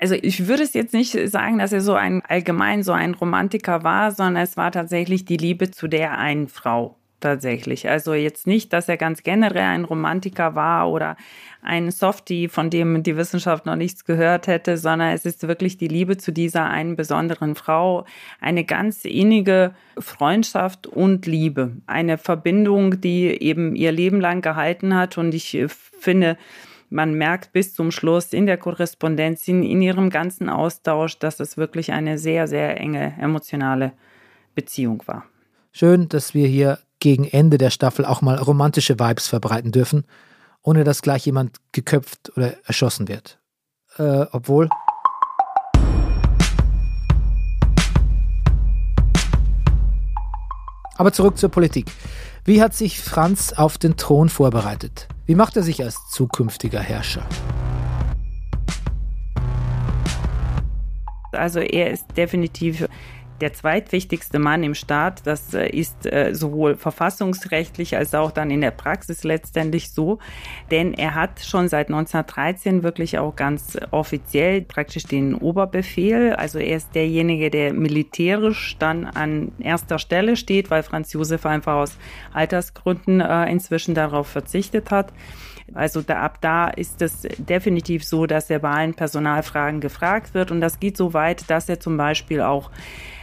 Also 0.00 0.14
ich 0.14 0.48
würde 0.48 0.62
es 0.62 0.72
jetzt 0.72 0.94
nicht 0.94 1.16
sagen, 1.30 1.58
dass 1.58 1.72
er 1.72 1.82
so 1.82 1.92
ein 1.92 2.22
allgemein 2.26 2.82
so 2.82 2.92
ein 2.92 3.14
Romantiker 3.14 3.84
war, 3.84 4.12
sondern 4.12 4.42
es 4.42 4.56
war 4.56 4.72
tatsächlich 4.72 5.26
die 5.26 5.36
Liebe 5.36 5.70
zu 5.70 5.88
der 5.88 6.16
einen 6.16 6.48
Frau 6.48 6.96
tatsächlich. 7.20 7.88
Also 7.88 8.14
jetzt 8.14 8.46
nicht, 8.46 8.72
dass 8.72 8.88
er 8.88 8.96
ganz 8.96 9.22
generell 9.22 9.62
ein 9.62 9.84
Romantiker 9.84 10.54
war 10.54 10.90
oder 10.90 11.16
ein 11.62 11.90
Softie, 11.90 12.48
von 12.48 12.70
dem 12.70 13.02
die 13.02 13.16
Wissenschaft 13.16 13.66
noch 13.66 13.76
nichts 13.76 14.06
gehört 14.06 14.46
hätte, 14.46 14.78
sondern 14.78 15.12
es 15.12 15.26
ist 15.26 15.46
wirklich 15.46 15.76
die 15.76 15.88
Liebe 15.88 16.16
zu 16.16 16.32
dieser 16.32 16.64
einen 16.64 16.96
besonderen 16.96 17.54
Frau, 17.54 18.06
eine 18.40 18.64
ganz 18.64 19.04
innige 19.04 19.74
Freundschaft 19.98 20.86
und 20.86 21.26
Liebe, 21.26 21.76
eine 21.86 22.16
Verbindung, 22.16 23.02
die 23.02 23.26
eben 23.26 23.76
ihr 23.76 23.92
Leben 23.92 24.20
lang 24.20 24.40
gehalten 24.40 24.94
hat 24.94 25.18
und 25.18 25.34
ich 25.34 25.54
äh, 25.54 25.68
finde, 25.68 26.38
man 26.90 27.14
merkt 27.14 27.52
bis 27.52 27.72
zum 27.72 27.92
Schluss 27.92 28.32
in 28.32 28.46
der 28.46 28.58
Korrespondenz, 28.58 29.46
in, 29.48 29.62
in 29.62 29.80
ihrem 29.80 30.10
ganzen 30.10 30.48
Austausch, 30.48 31.18
dass 31.18 31.40
es 31.40 31.56
wirklich 31.56 31.92
eine 31.92 32.18
sehr, 32.18 32.48
sehr 32.48 32.78
enge 32.78 33.14
emotionale 33.18 33.92
Beziehung 34.54 35.02
war. 35.06 35.24
Schön, 35.72 36.08
dass 36.08 36.34
wir 36.34 36.48
hier 36.48 36.80
gegen 36.98 37.24
Ende 37.24 37.56
der 37.58 37.70
Staffel 37.70 38.04
auch 38.04 38.20
mal 38.22 38.36
romantische 38.36 38.98
Vibes 38.98 39.28
verbreiten 39.28 39.70
dürfen, 39.70 40.04
ohne 40.62 40.82
dass 40.82 41.00
gleich 41.00 41.24
jemand 41.24 41.58
geköpft 41.72 42.36
oder 42.36 42.54
erschossen 42.64 43.06
wird. 43.08 43.38
Äh, 43.96 44.26
obwohl. 44.32 44.68
Aber 50.96 51.12
zurück 51.12 51.38
zur 51.38 51.50
Politik. 51.50 51.86
Wie 52.44 52.62
hat 52.62 52.74
sich 52.74 53.00
Franz 53.00 53.52
auf 53.52 53.76
den 53.76 53.98
Thron 53.98 54.30
vorbereitet? 54.30 55.08
Wie 55.26 55.34
macht 55.34 55.56
er 55.56 55.62
sich 55.62 55.82
als 55.82 56.08
zukünftiger 56.10 56.80
Herrscher? 56.80 57.26
Also 61.32 61.60
er 61.60 61.90
ist 61.90 62.06
definitiv 62.16 62.88
der 63.40 63.52
zweitwichtigste 63.52 64.38
Mann 64.38 64.62
im 64.62 64.74
Staat. 64.74 65.26
Das 65.26 65.54
äh, 65.54 65.68
ist 65.68 66.06
äh, 66.06 66.34
sowohl 66.34 66.76
verfassungsrechtlich 66.76 67.96
als 67.96 68.14
auch 68.14 68.30
dann 68.30 68.50
in 68.50 68.60
der 68.60 68.70
Praxis 68.70 69.24
letztendlich 69.24 69.90
so. 69.90 70.18
Denn 70.70 70.94
er 70.94 71.14
hat 71.14 71.40
schon 71.40 71.68
seit 71.68 71.88
1913 71.88 72.82
wirklich 72.82 73.18
auch 73.18 73.36
ganz 73.36 73.78
offiziell 73.90 74.62
praktisch 74.62 75.04
den 75.04 75.34
Oberbefehl. 75.34 76.34
Also 76.34 76.58
er 76.58 76.76
ist 76.76 76.94
derjenige, 76.94 77.50
der 77.50 77.72
militärisch 77.72 78.76
dann 78.78 79.06
an 79.06 79.52
erster 79.58 79.98
Stelle 79.98 80.36
steht, 80.36 80.70
weil 80.70 80.82
Franz 80.82 81.12
Josef 81.12 81.46
einfach 81.46 81.74
aus 81.74 81.96
Altersgründen 82.32 83.20
äh, 83.20 83.50
inzwischen 83.50 83.94
darauf 83.94 84.28
verzichtet 84.28 84.90
hat. 84.90 85.12
Also 85.74 86.02
da, 86.02 86.22
ab 86.22 86.38
da 86.40 86.68
ist 86.68 87.00
es 87.02 87.26
definitiv 87.38 88.04
so, 88.04 88.26
dass 88.26 88.50
er 88.50 88.58
bei 88.58 88.70
allen 88.70 88.94
Personalfragen 88.94 89.80
gefragt 89.80 90.34
wird. 90.34 90.50
Und 90.50 90.60
das 90.60 90.80
geht 90.80 90.96
so 90.96 91.14
weit, 91.14 91.48
dass 91.48 91.68
er 91.68 91.80
zum 91.80 91.96
Beispiel 91.96 92.40
auch 92.40 92.70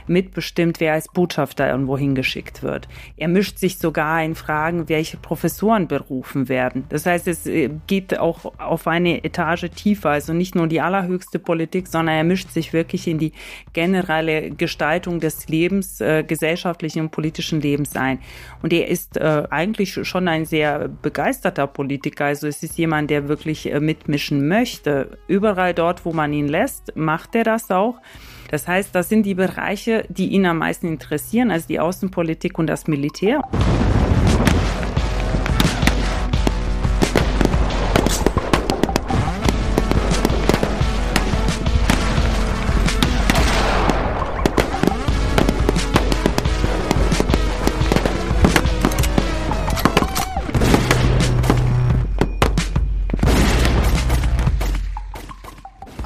mitbestimmt, 0.10 0.80
wer 0.80 0.94
als 0.94 1.08
Botschafter 1.08 1.70
irgendwo 1.70 1.98
hingeschickt 1.98 2.64
wird. 2.64 2.88
Er 3.18 3.28
mischt 3.28 3.58
sich 3.60 3.78
sogar 3.78 4.24
in 4.24 4.36
Fragen, 4.36 4.90
welche 4.90 5.18
Professoren 5.18 5.88
berufen 5.88 6.50
werden. 6.50 6.86
Das 6.90 7.06
heißt, 7.06 7.28
es 7.28 7.46
äh, 7.46 7.70
geht 7.88 8.18
auch 8.20 8.54
auf 8.60 8.88
eine 8.88 9.24
Etage 9.24 9.70
tiefer, 9.76 10.10
also 10.12 10.34
nicht 10.34 10.56
nur 10.56 10.68
die 10.68 10.82
allerhöchste 10.82 11.40
Politik, 11.40 11.88
sondern 11.88 12.16
er 12.16 12.24
mischt 12.24 12.50
sich 12.52 12.74
wirklich 12.74 13.08
in 13.08 13.18
die 13.18 13.34
generelle 13.74 14.52
Gestaltung 14.52 15.20
des 15.20 15.48
Lebens, 15.48 16.02
äh, 16.02 16.24
gesellschaftlichen 16.24 17.02
und 17.02 17.12
politischen 17.12 17.62
Lebens 17.62 17.96
ein. 17.96 18.20
Und 18.62 18.74
er 18.74 18.88
ist 18.88 19.18
äh, 19.18 19.44
eigentlich 19.50 20.00
schon 20.08 20.28
ein 20.28 20.46
sehr 20.46 20.88
begeisterter 20.88 21.68
Politiker. 21.68 22.26
Also 22.26 22.48
es 22.48 22.64
ist 22.64 22.78
jemand, 22.78 23.10
der 23.10 23.28
wirklich 23.28 23.72
äh, 23.72 23.80
mitmischen 23.80 24.48
möchte. 24.48 25.18
Überall 25.28 25.74
dort, 25.74 26.06
wo 26.06 26.14
man 26.14 26.34
ihn 26.34 26.48
lässt, 26.48 26.96
macht 26.96 27.36
er 27.36 27.44
das 27.44 27.72
auch. 27.72 27.96
Das 28.50 28.68
heißt, 28.68 28.96
das 28.96 29.10
sind 29.10 29.26
die 29.26 29.36
Bereiche, 29.36 29.97
die 30.10 30.28
ihn 30.30 30.46
am 30.46 30.60
meisten 30.60 30.88
interessieren, 30.88 31.52
also 31.52 31.68
die 31.68 31.80
Außenpolitik 31.80 32.58
und 32.60 32.68
das 32.68 32.88
Militär. 32.88 33.42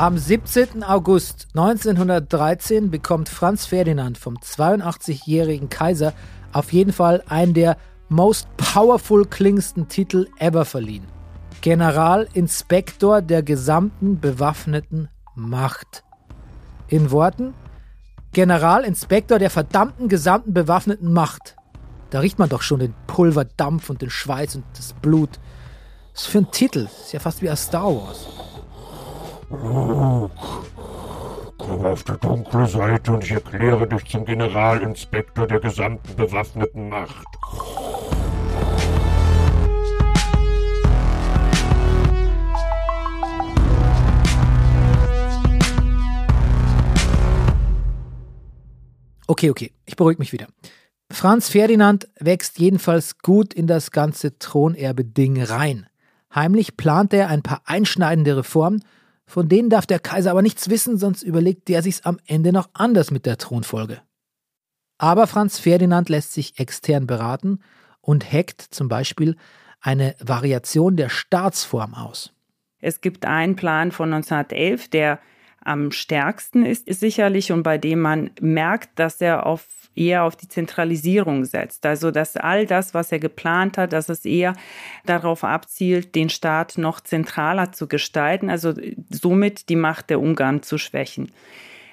Am 0.02 0.18
17. 0.18 0.82
August 0.84 1.50
1913 1.54 2.90
bekommt 2.90 3.30
Franz 3.30 3.68
Ferdinand 3.68 4.18
vom 4.18 4.36
82-jährigen 4.36 5.70
Kaiser 5.70 6.14
auf 6.54 6.74
jeden 6.74 6.92
Fall 6.92 7.24
einen 7.28 7.54
der 7.54 7.78
most 8.10 8.48
powerful 8.58 9.26
klingendsten 9.26 9.90
Titel 9.90 10.28
ever 10.40 10.66
verliehen. 10.66 11.06
Generalinspektor 11.62 13.22
der 13.22 13.44
gesamten 13.44 14.20
bewaffneten 14.20 15.08
Macht. 15.36 16.04
In 16.88 17.12
Worten 17.12 17.54
Generalinspektor 18.34 19.38
der 19.38 19.52
verdammten 19.52 20.10
gesamten 20.10 20.52
bewaffneten 20.52 21.14
Macht. 21.14 21.56
Da 22.10 22.22
riecht 22.22 22.40
man 22.40 22.50
doch 22.50 22.64
schon 22.64 22.80
den 22.80 22.96
Pulverdampf 23.06 23.92
und 23.92 24.02
den 24.02 24.10
Schweiß 24.10 24.56
und 24.56 24.64
das 24.76 24.94
Blut. 24.94 25.40
Was 26.16 26.26
für 26.26 26.40
ein 26.40 26.50
Titel. 26.50 26.88
Ist 27.04 27.14
ja 27.14 27.20
fast 27.20 27.44
wie 27.44 27.52
ein 27.52 27.56
Star 27.56 27.86
Wars. 27.86 28.51
Komm 29.52 30.32
auf 31.86 32.04
die 32.04 32.18
dunkle 32.22 32.66
Seite 32.68 33.12
und 33.12 33.26
ich 33.26 33.32
erkläre 33.32 33.86
dich 33.86 34.06
zum 34.06 34.24
Generalinspektor 34.24 35.46
der 35.46 35.60
gesamten 35.60 36.16
bewaffneten 36.16 36.88
Macht. 36.88 37.26
Okay, 49.28 49.50
okay, 49.50 49.74
ich 49.86 49.98
beruhige 49.98 50.20
mich 50.20 50.32
wieder. 50.32 50.48
Franz 51.12 51.50
Ferdinand 51.50 52.08
wächst 52.20 52.58
jedenfalls 52.58 53.18
gut 53.18 53.54
in 53.54 53.68
das 53.68 53.92
ganze 53.92 54.40
Thronerbe-Ding 54.40 55.44
rein. 55.44 55.88
Heimlich 56.34 56.78
plant 56.78 57.14
er 57.14 57.28
ein 57.28 57.42
paar 57.42 57.64
einschneidende 57.66 58.38
Reformen 58.38 58.82
von 59.32 59.48
denen 59.48 59.70
darf 59.70 59.86
der 59.86 60.00
Kaiser 60.00 60.32
aber 60.32 60.42
nichts 60.42 60.70
wissen, 60.70 60.98
sonst 60.98 61.24
überlegt 61.24 61.70
der 61.70 61.82
sich's 61.82 62.02
am 62.02 62.20
Ende 62.26 62.52
noch 62.52 62.70
anders 62.74 63.12
mit 63.12 63.26
der 63.26 63.38
Thronfolge. 63.38 64.02
Aber 64.98 65.26
Franz 65.26 65.58
Ferdinand 65.58 66.10
lässt 66.10 66.34
sich 66.34 66.60
extern 66.60 67.08
beraten 67.08 67.60
und 68.02 68.32
hackt 68.32 68.62
zum 68.62 68.90
Beispiel 68.90 69.38
eine 69.80 70.16
Variation 70.20 70.98
der 70.98 71.10
Staatsform 71.10 71.94
aus. 71.94 72.34
Es 72.82 73.00
gibt 73.00 73.26
einen 73.26 73.56
Plan 73.56 73.92
von 73.92 74.14
1911, 74.14 74.90
der 74.90 75.20
am 75.64 75.92
stärksten 75.92 76.66
ist, 76.66 76.88
ist 76.88 77.00
sicherlich 77.00 77.52
und 77.52 77.64
bei 77.64 77.78
dem 77.78 78.02
man 78.02 78.32
merkt, 78.42 79.00
dass 79.00 79.22
er 79.22 79.46
auf 79.46 79.81
eher 79.96 80.24
auf 80.24 80.36
die 80.36 80.48
Zentralisierung 80.48 81.46
setzt. 81.46 81.86
Also 81.86 82.12
dass 82.12 82.38
all 82.38 82.66
das, 82.66 82.94
was 82.94 83.12
er 83.12 83.20
geplant 83.20 83.78
hat, 83.78 83.94
dass 83.94 84.10
es 84.10 84.26
eher 84.26 84.56
darauf 85.06 85.44
abzielt, 85.44 86.16
den 86.16 86.30
Staat 86.30 86.78
noch 86.78 87.02
zentraler 87.02 87.72
zu 87.72 87.88
gestalten, 87.88 88.50
also 88.50 88.74
somit 89.10 89.70
die 89.70 89.76
Macht 89.76 90.10
der 90.10 90.20
Ungarn 90.20 90.64
zu 90.64 90.78
schwächen. 90.78 91.32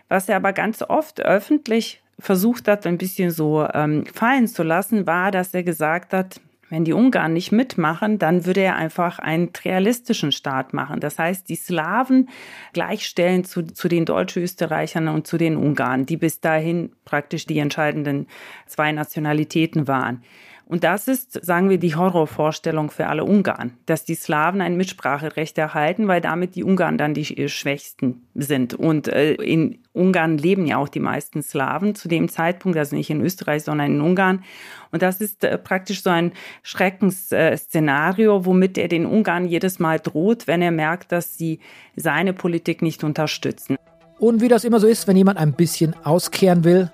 Was 0.09 0.29
er 0.29 0.37
aber 0.37 0.53
ganz 0.53 0.83
oft 0.83 1.21
öffentlich 1.21 2.01
versucht 2.19 2.67
hat, 2.69 2.87
ein 2.87 2.99
bisschen 2.99 3.31
so 3.31 3.67
ähm, 3.73 4.07
fallen 4.07 4.49
zu 4.49 4.63
lassen, 4.63 5.07
war, 5.07 5.31
dass 5.31 5.55
er 5.55 5.63
gesagt 5.63 6.13
hat, 6.13 6.41
wenn 6.71 6.85
die 6.85 6.93
Ungarn 6.93 7.33
nicht 7.33 7.53
mitmachen, 7.53 8.19
dann 8.19 8.45
würde 8.47 8.61
er 8.61 8.77
einfach 8.77 9.19
einen 9.19 9.53
trialistischen 9.53 10.33
Staat 10.33 10.75
machen. 10.75 11.01
Das 11.01 11.19
heißt, 11.19 11.49
die 11.49 11.57
Slawen 11.57 12.29
gleichstellen 12.73 13.45
zu, 13.45 13.63
zu 13.63 13.89
den 13.89 14.05
Deutsch-Österreichern 14.05 15.09
und 15.09 15.27
zu 15.27 15.39
den 15.39 15.57
Ungarn, 15.57 16.07
die 16.07 16.17
bis 16.17 16.41
dahin 16.41 16.93
praktisch 17.05 17.47
die 17.47 17.59
entscheidenden 17.59 18.27
zwei 18.67 18.93
Nationalitäten 18.93 19.89
waren. 19.89 20.23
Und 20.69 20.85
das 20.85 21.09
ist, 21.09 21.43
sagen 21.45 21.71
wir, 21.71 21.79
die 21.79 21.97
Horrorvorstellung 21.97 22.91
für 22.91 23.07
alle 23.07 23.25
Ungarn, 23.25 23.73
dass 23.87 24.05
die 24.05 24.15
Slawen 24.15 24.61
ein 24.61 24.77
Mitspracherecht 24.77 25.57
erhalten, 25.57 26.09
weil 26.09 26.21
damit 26.21 26.57
die 26.57 26.63
Ungarn 26.63 26.99
dann 26.99 27.15
die 27.15 27.39
äh, 27.39 27.49
Schwächsten 27.49 28.27
sind. 28.35 28.75
Und 28.75 29.09
äh, 29.09 29.33
in 29.33 29.79
Ungarn 29.95 30.37
leben 30.37 30.67
ja 30.67 30.77
auch 30.77 30.91
die 30.91 31.01
meisten 31.01 31.43
Slawen 31.43 31.95
zu 31.95 32.07
dem 32.07 32.29
Zeitpunkt, 32.29 32.77
also 32.77 32.95
nicht 32.95 33.09
in 33.09 33.23
Österreich, 33.23 33.65
sondern 33.65 33.95
in 33.95 34.01
Ungarn. 34.03 34.45
Und 34.93 35.01
das 35.01 35.23
ist 35.23 35.43
äh, 35.43 35.57
praktisch 35.57 36.03
so 36.03 36.11
ein 36.11 36.33
Schreckensszenario, 36.63 38.45
womit 38.45 38.77
er 38.77 38.89
den 38.89 39.07
Ungarn 39.07 39.47
jedes 39.47 39.79
Mal 39.79 39.99
droht, 39.99 40.47
wenn 40.47 40.61
er 40.61 40.71
merkt, 40.71 41.13
dass 41.13 41.39
sie 41.39 41.61
seine 41.97 42.35
Politik 42.35 42.83
nicht 42.83 43.05
unterstützen. 43.05 43.77
Und 44.19 44.43
wie 44.43 44.49
das 44.49 44.65
immer 44.65 44.81
so 44.81 44.87
ist, 44.87 45.09
wenn 45.09 45.17
jemand 45.17 45.39
ein 45.39 45.55
bisschen 45.55 45.97
auskehren 46.05 46.65
will, 46.65 46.91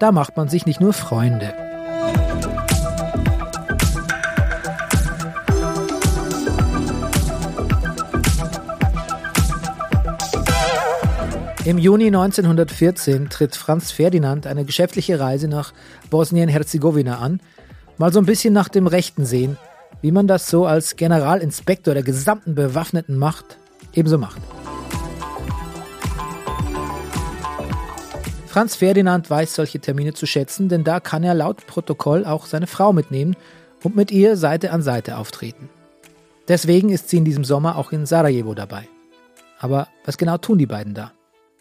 da 0.00 0.10
macht 0.10 0.36
man 0.36 0.48
sich 0.48 0.66
nicht 0.66 0.80
nur 0.80 0.92
Freunde. 0.92 1.67
Im 11.68 11.76
Juni 11.76 12.06
1914 12.06 13.28
tritt 13.28 13.54
Franz 13.54 13.90
Ferdinand 13.90 14.46
eine 14.46 14.64
geschäftliche 14.64 15.20
Reise 15.20 15.48
nach 15.48 15.74
Bosnien-Herzegowina 16.08 17.18
an, 17.18 17.40
mal 17.98 18.10
so 18.10 18.20
ein 18.20 18.24
bisschen 18.24 18.54
nach 18.54 18.70
dem 18.70 18.86
Rechten 18.86 19.26
sehen, 19.26 19.58
wie 20.00 20.10
man 20.10 20.26
das 20.26 20.48
so 20.48 20.64
als 20.64 20.96
Generalinspektor 20.96 21.92
der 21.92 22.02
gesamten 22.02 22.54
bewaffneten 22.54 23.18
Macht 23.18 23.58
ebenso 23.92 24.16
macht. 24.16 24.40
Franz 28.46 28.74
Ferdinand 28.76 29.28
weiß 29.28 29.54
solche 29.54 29.78
Termine 29.78 30.14
zu 30.14 30.24
schätzen, 30.24 30.70
denn 30.70 30.84
da 30.84 31.00
kann 31.00 31.22
er 31.22 31.34
laut 31.34 31.66
Protokoll 31.66 32.24
auch 32.24 32.46
seine 32.46 32.66
Frau 32.66 32.94
mitnehmen 32.94 33.36
und 33.84 33.94
mit 33.94 34.10
ihr 34.10 34.38
Seite 34.38 34.70
an 34.70 34.80
Seite 34.80 35.18
auftreten. 35.18 35.68
Deswegen 36.48 36.88
ist 36.88 37.10
sie 37.10 37.18
in 37.18 37.26
diesem 37.26 37.44
Sommer 37.44 37.76
auch 37.76 37.92
in 37.92 38.06
Sarajevo 38.06 38.54
dabei. 38.54 38.88
Aber 39.58 39.88
was 40.06 40.16
genau 40.16 40.38
tun 40.38 40.56
die 40.56 40.64
beiden 40.64 40.94
da? 40.94 41.12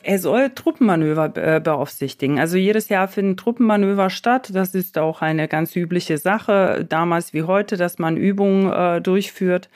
Er 0.08 0.20
soll 0.20 0.52
Truppenmanöver 0.52 1.36
äh, 1.36 1.60
beaufsichtigen. 1.60 2.40
Also 2.40 2.56
jedes 2.56 2.88
Jahr 2.88 3.10
finden 3.10 3.36
Truppenmanöver 3.36 4.10
statt. 4.10 4.52
Das 4.54 4.74
ist 4.74 4.98
auch 4.98 5.22
eine 5.22 5.50
ganz 5.50 5.76
übliche 5.76 6.18
Sache, 6.18 6.86
damals 6.88 7.34
wie 7.34 7.44
heute, 7.44 7.76
dass 7.76 8.00
man 8.00 8.16
Übungen 8.16 8.72
äh, 8.72 9.02
durchführt. 9.02 9.68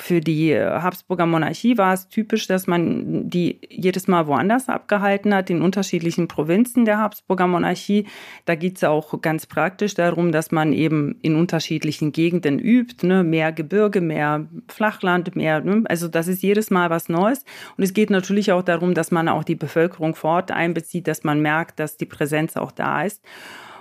Für 0.00 0.22
die 0.22 0.58
Habsburger 0.58 1.26
Monarchie 1.26 1.76
war 1.76 1.92
es 1.92 2.08
typisch, 2.08 2.46
dass 2.46 2.66
man 2.66 3.28
die 3.28 3.60
jedes 3.68 4.08
Mal 4.08 4.26
woanders 4.26 4.70
abgehalten 4.70 5.34
hat, 5.34 5.50
in 5.50 5.60
unterschiedlichen 5.60 6.26
Provinzen 6.26 6.86
der 6.86 6.96
Habsburger 6.96 7.46
Monarchie. 7.46 8.06
Da 8.46 8.54
geht 8.54 8.78
es 8.78 8.84
auch 8.84 9.20
ganz 9.20 9.44
praktisch 9.44 9.92
darum, 9.92 10.32
dass 10.32 10.52
man 10.52 10.72
eben 10.72 11.18
in 11.20 11.36
unterschiedlichen 11.36 12.12
Gegenden 12.12 12.58
übt, 12.58 13.06
ne? 13.06 13.22
mehr 13.22 13.52
Gebirge, 13.52 14.00
mehr 14.00 14.46
Flachland, 14.68 15.36
mehr, 15.36 15.60
ne? 15.60 15.84
also 15.84 16.08
das 16.08 16.28
ist 16.28 16.42
jedes 16.42 16.70
Mal 16.70 16.88
was 16.88 17.10
Neues. 17.10 17.44
Und 17.76 17.84
es 17.84 17.92
geht 17.92 18.08
natürlich 18.08 18.52
auch 18.52 18.62
darum, 18.62 18.94
dass 18.94 19.10
man 19.10 19.28
auch 19.28 19.44
die 19.44 19.54
Bevölkerung 19.54 20.14
vor 20.14 20.30
Ort 20.30 20.50
einbezieht, 20.50 21.08
dass 21.08 21.24
man 21.24 21.42
merkt, 21.42 21.78
dass 21.78 21.98
die 21.98 22.06
Präsenz 22.06 22.56
auch 22.56 22.72
da 22.72 23.02
ist. 23.02 23.22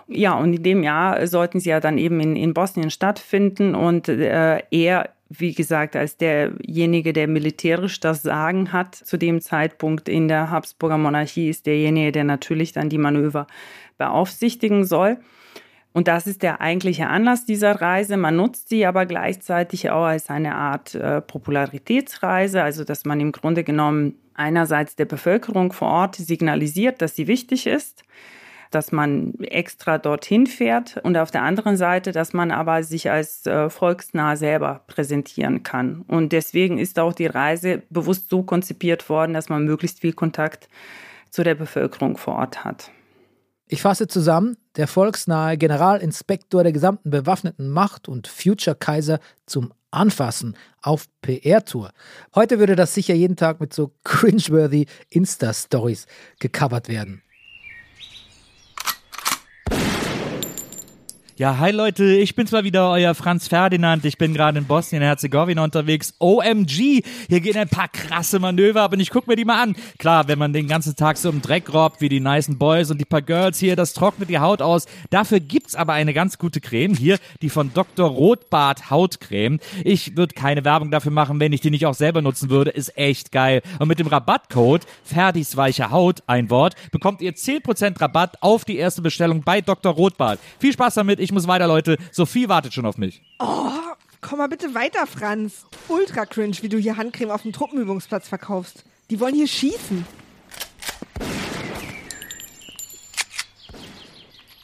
Ja, 0.10 0.34
und 0.34 0.54
in 0.54 0.64
dem 0.64 0.84
Jahr 0.84 1.26
sollten 1.28 1.62
sie 1.62 1.70
ja 1.70 1.80
dann 1.80 1.98
eben 1.98 2.20
in, 2.20 2.36
in 2.36 2.54
Bosnien 2.54 2.90
stattfinden 2.90 3.74
und 3.74 4.10
äh, 4.10 4.64
er 4.70 5.12
wie 5.30 5.54
gesagt, 5.54 5.96
als 5.96 6.18
derjenige, 6.18 7.14
der 7.14 7.28
militärisch 7.28 8.00
das 8.00 8.24
Sagen 8.24 8.74
hat, 8.74 8.96
zu 8.96 9.16
dem 9.18 9.42
Zeitpunkt 9.42 10.10
in 10.10 10.28
der 10.28 10.50
Habsburger 10.50 10.98
Monarchie 10.98 11.50
ist 11.50 11.68
derjenige, 11.68 12.12
der 12.12 12.24
natürlich 12.24 12.74
dann 12.74 12.90
die 12.90 12.98
Manöver 12.98 13.46
beaufsichtigen 13.98 14.86
soll. 14.86 15.18
Und 15.92 16.08
das 16.08 16.28
ist 16.28 16.42
der 16.44 16.62
eigentliche 16.62 17.08
Anlass 17.08 17.46
dieser 17.46 17.82
Reise. 17.82 18.18
Man 18.18 18.36
nutzt 18.36 18.70
sie 18.70 18.86
aber 18.86 19.06
gleichzeitig 19.06 19.90
auch 19.92 20.06
als 20.06 20.30
eine 20.30 20.56
Art 20.56 20.96
äh, 20.96 21.22
Popularitätsreise, 21.22 22.64
also 22.64 22.84
dass 22.84 23.06
man 23.06 23.20
im 23.20 23.32
Grunde 23.32 23.64
genommen 23.64 24.16
einerseits 24.34 24.96
der 24.96 25.06
Bevölkerung 25.06 25.74
vor 25.74 25.90
Ort 25.90 26.16
signalisiert, 26.16 27.02
dass 27.02 27.16
sie 27.16 27.28
wichtig 27.28 27.68
ist, 27.68 28.04
dass 28.72 28.92
man 28.92 29.34
extra 29.40 29.98
dorthin 29.98 30.48
fährt 30.48 30.98
und 31.04 31.18
auf 31.18 31.32
der 31.32 31.44
anderen 31.44 31.78
Seite, 31.78 32.12
dass 32.12 32.34
man 32.34 32.52
aber 32.52 32.84
sich 32.84 33.10
als 33.10 33.46
äh, 33.46 33.70
volksnah 33.70 34.36
selber 34.36 34.84
präsentieren 34.88 35.64
kann. 35.64 36.02
Und 36.08 36.32
deswegen 36.32 36.78
ist 36.78 37.00
auch 37.00 37.14
die 37.14 37.28
Reise 37.28 37.84
bewusst 37.90 38.30
so 38.30 38.44
konzipiert 38.44 39.10
worden, 39.10 39.34
dass 39.34 39.50
man 39.50 39.66
möglichst 39.66 40.00
viel 40.00 40.14
Kontakt 40.14 40.70
zu 41.30 41.44
der 41.44 41.56
Bevölkerung 41.56 42.18
vor 42.18 42.36
Ort 42.36 42.64
hat. 42.64 42.92
Ich 43.68 43.84
fasse 43.84 44.08
zusammen, 44.08 44.58
der 44.78 44.88
volksnahe 44.88 45.56
Generalinspektor 45.56 46.64
der 46.64 46.72
gesamten 46.72 47.12
bewaffneten 47.12 47.70
Macht 47.70 48.08
und 48.08 48.28
Future 48.28 48.76
Kaiser 48.76 49.20
zum 49.46 49.72
Anfassen 49.92 50.56
auf 50.82 51.08
PR-Tour. 51.22 51.92
Heute 52.34 52.60
würde 52.60 52.76
das 52.76 52.94
sicher 52.94 53.14
jeden 53.14 53.36
Tag 53.36 53.60
mit 53.60 53.74
so 53.74 53.92
cringeworthy 54.04 54.88
Insta-Stories 55.10 56.08
gecovert 56.40 56.90
werden. 56.90 57.22
Ja, 61.40 61.58
hi 61.58 61.72
Leute, 61.72 62.04
ich 62.04 62.36
bin's 62.36 62.52
mal 62.52 62.66
wieder, 62.66 62.92
euer 62.92 63.16
Franz 63.16 63.48
Ferdinand. 63.48 64.04
Ich 64.04 64.18
bin 64.18 64.34
gerade 64.34 64.60
in 64.60 64.66
Bosnien-Herzegowina 64.66 65.64
unterwegs. 65.64 66.14
OMG, 66.20 67.02
hier 67.30 67.40
gehen 67.40 67.56
ein 67.56 67.70
paar 67.70 67.88
krasse 67.88 68.40
Manöver 68.40 68.82
ab 68.82 68.92
und 68.92 69.00
ich 69.00 69.10
guck 69.10 69.26
mir 69.26 69.38
die 69.38 69.46
mal 69.46 69.64
an. 69.64 69.78
Klar, 70.00 70.28
wenn 70.28 70.38
man 70.38 70.52
den 70.52 70.68
ganzen 70.68 70.98
Tag 70.98 71.16
so 71.16 71.30
im 71.30 71.42
Dreck 71.42 71.74
robbt, 71.74 72.02
wie 72.02 72.10
die 72.10 72.20
nicen 72.20 72.58
Boys 72.58 72.92
und 72.92 72.98
die 72.98 73.06
paar 73.06 73.22
Girls 73.22 73.58
hier, 73.58 73.78
das 73.78 73.94
trocknet 73.94 74.30
die 74.30 74.40
Haut 74.40 74.62
aus. 74.62 74.86
Dafür 75.12 75.40
gibt's 75.40 75.76
aber 75.76 75.94
eine 75.94 76.14
ganz 76.14 76.40
gute 76.40 76.60
Creme. 76.60 76.94
Hier, 76.94 77.18
die 77.42 77.50
von 77.50 77.72
Dr. 77.74 78.10
Rotbart 78.10 78.90
Hautcreme. 78.90 79.62
Ich 79.86 80.18
würde 80.18 80.36
keine 80.36 80.66
Werbung 80.66 80.92
dafür 80.92 81.14
machen, 81.14 81.40
wenn 81.40 81.54
ich 81.54 81.62
die 81.62 81.72
nicht 81.72 81.86
auch 81.86 81.94
selber 81.94 82.22
nutzen 82.22 82.50
würde. 82.50 82.72
Ist 82.72 82.98
echt 82.98 83.32
geil. 83.32 83.62
Und 83.80 83.88
mit 83.88 84.00
dem 84.00 84.08
Rabattcode 84.08 84.86
Ferdis 85.06 85.56
weiche 85.56 85.90
Haut, 85.90 86.22
ein 86.28 86.50
Wort, 86.50 86.76
bekommt 86.92 87.22
ihr 87.22 87.34
10% 87.34 88.02
Rabatt 88.02 88.44
auf 88.44 88.66
die 88.66 88.76
erste 88.76 89.02
Bestellung 89.02 89.44
bei 89.44 89.62
Dr. 89.62 89.94
Rotbart. 89.94 90.38
Viel 90.60 90.74
Spaß 90.74 90.96
damit. 90.96 91.22
Ich 91.22 91.29
ich 91.30 91.34
muss 91.34 91.48
weiter, 91.48 91.68
Leute. 91.68 91.98
Sophie 92.12 92.50
wartet 92.50 92.74
schon 92.74 92.88
auf 92.88 92.98
mich. 92.98 93.22
Oh, 93.38 93.70
komm 94.20 94.40
mal 94.40 94.50
bitte 94.50 94.74
weiter, 94.74 95.06
Franz. 95.06 95.64
Ultra 95.88 96.26
cringe, 96.26 96.58
wie 96.62 96.70
du 96.70 96.80
hier 96.80 96.98
Handcreme 96.98 97.30
auf 97.30 97.44
dem 97.44 97.54
Truppenübungsplatz 97.54 98.28
verkaufst. 98.28 98.84
Die 99.12 99.20
wollen 99.20 99.36
hier 99.36 99.48
schießen. 99.48 100.08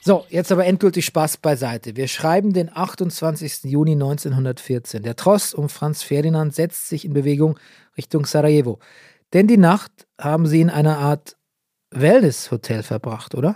So, 0.02 0.26
jetzt 0.30 0.52
aber 0.52 0.66
endgültig 0.66 1.06
Spaß 1.06 1.38
beiseite. 1.38 1.96
Wir 1.96 2.08
schreiben 2.08 2.52
den 2.52 2.76
28. 2.76 3.66
Juni 3.66 3.92
1914. 3.92 5.04
Der 5.04 5.16
Tross 5.16 5.54
um 5.54 5.70
Franz 5.70 6.02
Ferdinand 6.02 6.56
setzt 6.56 6.90
sich 6.90 7.06
in 7.06 7.14
Bewegung 7.14 7.60
Richtung 7.96 8.26
Sarajevo. 8.26 8.80
Denn 9.34 9.46
die 9.46 9.58
Nacht 9.58 9.92
haben 10.20 10.48
sie 10.48 10.62
in 10.62 10.72
einer 10.72 10.98
Art 10.98 11.38
Wellness-Hotel 11.92 12.82
verbracht, 12.82 13.36
oder? 13.36 13.56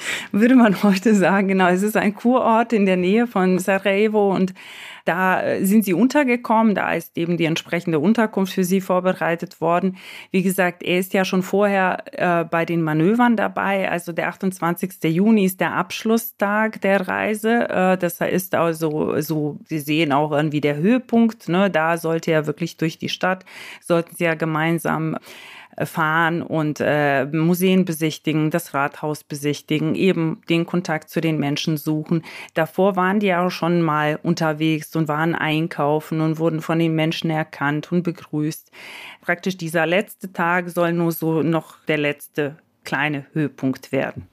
würde 0.32 0.54
man 0.54 0.82
heute 0.82 1.14
sagen. 1.14 1.48
Genau, 1.48 1.68
es 1.68 1.82
ist 1.82 1.96
ein 1.96 2.14
Kurort 2.14 2.72
in 2.72 2.86
der 2.86 2.96
Nähe 2.96 3.26
von 3.26 3.58
Sarajevo 3.58 4.34
und 4.34 4.54
da 5.08 5.42
äh, 5.42 5.64
sind 5.64 5.86
sie 5.86 5.94
untergekommen, 5.94 6.74
da 6.74 6.92
ist 6.92 7.16
eben 7.16 7.38
die 7.38 7.46
entsprechende 7.46 7.98
Unterkunft 7.98 8.52
für 8.52 8.64
sie 8.64 8.82
vorbereitet 8.82 9.58
worden. 9.62 9.96
Wie 10.32 10.42
gesagt, 10.42 10.82
er 10.82 10.98
ist 10.98 11.14
ja 11.14 11.24
schon 11.24 11.42
vorher 11.42 12.04
äh, 12.12 12.44
bei 12.44 12.66
den 12.66 12.82
Manövern 12.82 13.34
dabei. 13.34 13.90
Also 13.90 14.12
der 14.12 14.28
28. 14.28 15.02
Juni 15.04 15.46
ist 15.46 15.60
der 15.60 15.72
Abschlusstag 15.72 16.82
der 16.82 17.08
Reise. 17.08 17.70
Äh, 17.70 17.96
das 17.96 18.20
ist 18.20 18.54
also 18.54 19.18
so, 19.22 19.56
Sie 19.64 19.78
sehen 19.78 20.12
auch 20.12 20.30
irgendwie 20.30 20.60
der 20.60 20.76
Höhepunkt. 20.76 21.48
Ne? 21.48 21.70
Da 21.70 21.96
sollte 21.96 22.30
er 22.30 22.46
wirklich 22.46 22.76
durch 22.76 22.98
die 22.98 23.08
Stadt, 23.08 23.46
sollten 23.80 24.14
sie 24.14 24.24
ja 24.24 24.34
gemeinsam 24.34 25.16
fahren 25.86 26.42
und 26.42 26.80
äh, 26.80 27.26
Museen 27.26 27.84
besichtigen, 27.84 28.50
das 28.50 28.74
Rathaus 28.74 29.24
besichtigen, 29.24 29.94
eben 29.94 30.40
den 30.48 30.66
Kontakt 30.66 31.10
zu 31.10 31.20
den 31.20 31.38
Menschen 31.38 31.76
suchen. 31.76 32.22
Davor 32.54 32.96
waren 32.96 33.20
die 33.20 33.34
auch 33.34 33.50
schon 33.50 33.82
mal 33.82 34.18
unterwegs 34.22 34.94
und 34.96 35.08
waren 35.08 35.34
einkaufen 35.34 36.20
und 36.20 36.38
wurden 36.38 36.60
von 36.60 36.78
den 36.78 36.94
Menschen 36.94 37.30
erkannt 37.30 37.92
und 37.92 38.02
begrüßt. 38.02 38.70
Praktisch 39.20 39.56
dieser 39.56 39.86
letzte 39.86 40.32
Tag 40.32 40.70
soll 40.70 40.92
nur 40.92 41.12
so 41.12 41.42
noch 41.42 41.76
der 41.86 41.98
letzte 41.98 42.56
kleine 42.84 43.26
Höhepunkt 43.32 43.92
werden. 43.92 44.28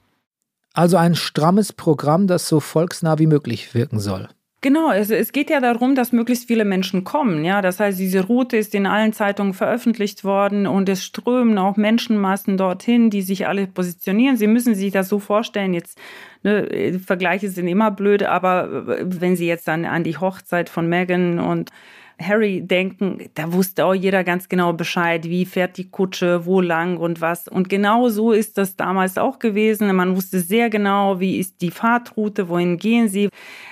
Also 0.72 0.96
ein 0.96 1.14
strammes 1.14 1.72
Programm, 1.72 2.26
das 2.26 2.48
so 2.48 2.60
volksnah 2.60 3.18
wie 3.18 3.26
möglich 3.26 3.74
wirken 3.74 3.98
soll. 3.98 4.28
Genau, 4.62 4.90
es, 4.90 5.10
es 5.10 5.32
geht 5.32 5.50
ja 5.50 5.60
darum, 5.60 5.94
dass 5.94 6.12
möglichst 6.12 6.48
viele 6.48 6.64
Menschen 6.64 7.04
kommen. 7.04 7.44
Ja, 7.44 7.60
das 7.62 7.78
heißt, 7.78 8.00
diese 8.00 8.26
Route 8.26 8.56
ist 8.56 8.74
in 8.74 8.86
allen 8.86 9.12
Zeitungen 9.12 9.52
veröffentlicht 9.54 10.24
worden 10.24 10.66
und 10.66 10.88
es 10.88 11.04
strömen 11.04 11.58
auch 11.58 11.76
Menschenmassen 11.76 12.56
dorthin, 12.56 13.10
die 13.10 13.22
sich 13.22 13.46
alle 13.46 13.66
positionieren. 13.66 14.36
Sie 14.36 14.46
müssen 14.46 14.74
sich 14.74 14.92
das 14.92 15.08
so 15.08 15.18
vorstellen. 15.18 15.74
Jetzt 15.74 15.98
ne, 16.42 16.98
Vergleiche 17.04 17.50
sind 17.50 17.68
immer 17.68 17.90
blöd, 17.90 18.22
aber 18.22 18.86
wenn 19.04 19.36
Sie 19.36 19.46
jetzt 19.46 19.68
dann 19.68 19.84
an 19.84 20.04
die 20.04 20.16
Hochzeit 20.16 20.70
von 20.70 20.88
Meghan 20.88 21.38
und 21.38 21.70
Harry 22.20 22.62
denken, 22.62 23.28
da 23.34 23.52
wusste 23.52 23.84
auch 23.84 23.94
jeder 23.94 24.24
ganz 24.24 24.48
genau 24.48 24.72
Bescheid, 24.72 25.24
wie 25.24 25.44
fährt 25.44 25.76
die 25.76 25.90
Kutsche, 25.90 26.46
wo 26.46 26.60
lang 26.60 26.96
und 26.96 27.20
was. 27.20 27.46
Und 27.46 27.68
genau 27.68 28.08
so 28.08 28.32
ist 28.32 28.56
das 28.56 28.76
damals 28.76 29.18
auch 29.18 29.38
gewesen. 29.38 29.94
Man 29.94 30.16
wusste 30.16 30.40
sehr 30.40 30.70
genau, 30.70 31.20
wie 31.20 31.38
ist 31.38 31.60
die 31.60 31.70
Fahrtroute, 31.70 32.48
wohin 32.48 32.78
gehen 32.78 33.08
sie, 33.08 33.28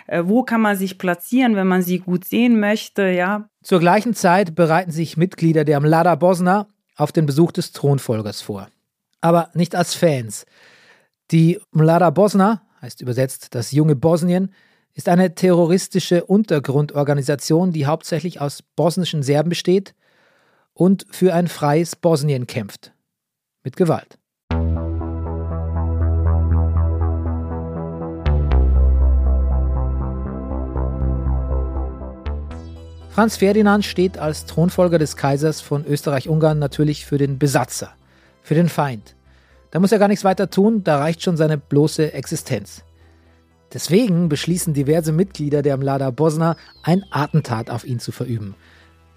äh, 0.07 0.23
wo 0.25 0.43
kann 0.43 0.61
man 0.61 0.77
sich 0.77 0.99
platzieren, 0.99 1.57
wenn 1.57 1.67
man 1.67 1.83
sie 1.83 2.01
gut 2.01 2.25
sehen 2.25 2.61
möchte, 2.61 3.09
ja. 3.09 3.49
Zur 3.63 3.81
gleichen 3.81 4.15
Zeit 4.15 4.55
bereiten 4.55 4.91
sich 4.91 5.17
Mitglieder 5.17 5.65
der 5.65 5.81
Mlada 5.81 6.15
Bosna 6.15 6.67
auf 6.97 7.13
den 7.13 7.25
Besuch 7.25 7.51
des 7.51 7.73
Thronfolgers 7.73 8.43
vor. 8.43 8.69
Aber 9.23 9.49
nicht 9.55 9.75
als 9.75 9.95
Fans. 9.95 10.45
Die 11.31 11.59
Mlada 11.73 12.11
Bosna, 12.11 12.61
heißt 12.83 13.01
übersetzt 13.01 13.55
das 13.55 13.73
junge 13.73 13.97
Bosnien, 13.97 14.53
ist 14.95 15.09
eine 15.09 15.35
terroristische 15.35 16.25
Untergrundorganisation, 16.25 17.73
die 17.73 17.87
hauptsächlich 17.87 18.41
aus 18.41 18.63
bosnischen 18.63 19.23
Serben 19.23 19.49
besteht 19.49 19.95
und 20.73 21.05
für 21.11 21.35
ein 21.35 21.49
freies 21.49 21.97
Bosnien 21.97 22.47
kämpft. 22.47 22.93
Mit 23.65 23.77
Gewalt. 23.77 24.19
Franz 33.11 33.37
Ferdinand 33.37 33.85
steht 33.85 34.19
als 34.19 34.45
Thronfolger 34.47 34.99
des 34.99 35.17
Kaisers 35.17 35.61
von 35.61 35.85
Österreich-Ungarn 35.85 36.59
natürlich 36.59 37.07
für 37.07 37.17
den 37.17 37.39
Besatzer, 37.39 37.93
für 38.43 38.55
den 38.55 38.69
Feind. 38.69 39.15
Da 39.71 39.79
muss 39.79 39.93
er 39.93 40.01
gar 40.01 40.09
nichts 40.09 40.25
weiter 40.25 40.51
tun, 40.51 40.83
da 40.83 40.99
reicht 40.99 41.23
schon 41.23 41.37
seine 41.37 41.57
bloße 41.57 42.13
Existenz. 42.13 42.85
Deswegen 43.75 44.29
beschließen 44.29 44.73
diverse 44.73 45.11
Mitglieder 45.11 45.61
der 45.61 45.77
Mlada 45.77 46.11
Bosna, 46.11 46.57
ein 46.85 47.05
Attentat 47.11 47.71
auf 47.71 47.85
ihn 47.85 47.99
zu 47.99 48.13
verüben. 48.13 48.55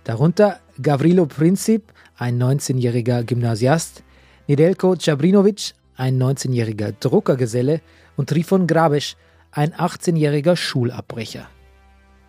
Darunter 0.04 0.60
Gavrilo 0.82 1.28
Princip, 1.28 1.94
ein 2.18 2.42
19-jähriger 2.42 3.24
Gymnasiast, 3.24 4.04
Nedelko 4.48 4.96
Cabrinovic, 4.96 5.74
ein 5.96 6.22
19-jähriger 6.22 6.94
Druckergeselle 7.00 7.82
und 8.16 8.30
Trifon 8.30 8.66
Grabesch, 8.66 9.16
ein 9.52 9.74
18-jähriger 9.74 10.56
Schulabbrecher. 10.56 11.48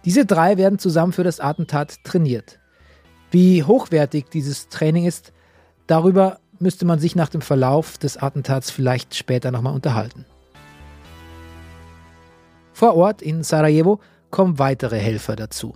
Diese 0.05 0.27
drei 0.27 0.59
werden 0.59 0.79
zusammen 0.79 1.13
für 1.13 1.25
das 1.25 1.41
Attentat 1.41 2.05
trainiert. 2.05 2.59
Wie 3.31 3.65
hochwertig 3.65 4.27
dieses 4.31 4.69
Training 4.69 5.07
ist, 5.07 5.33
darüber 5.87 6.41
müsste 6.59 6.85
man 6.85 6.99
sich 6.99 7.17
nach 7.17 7.29
dem 7.31 7.41
Verlauf 7.41 7.97
des 7.97 8.19
Attentats 8.19 8.71
vielleicht 8.71 9.15
später 9.15 9.51
nochmal 9.51 9.75
unterhalten. 9.75 10.27
Vor 12.79 12.95
Ort 12.95 13.23
in 13.23 13.43
Sarajevo 13.43 13.99
kommen 14.31 14.61
weitere 14.61 15.01
Helfer 15.01 15.35
dazu. 15.35 15.75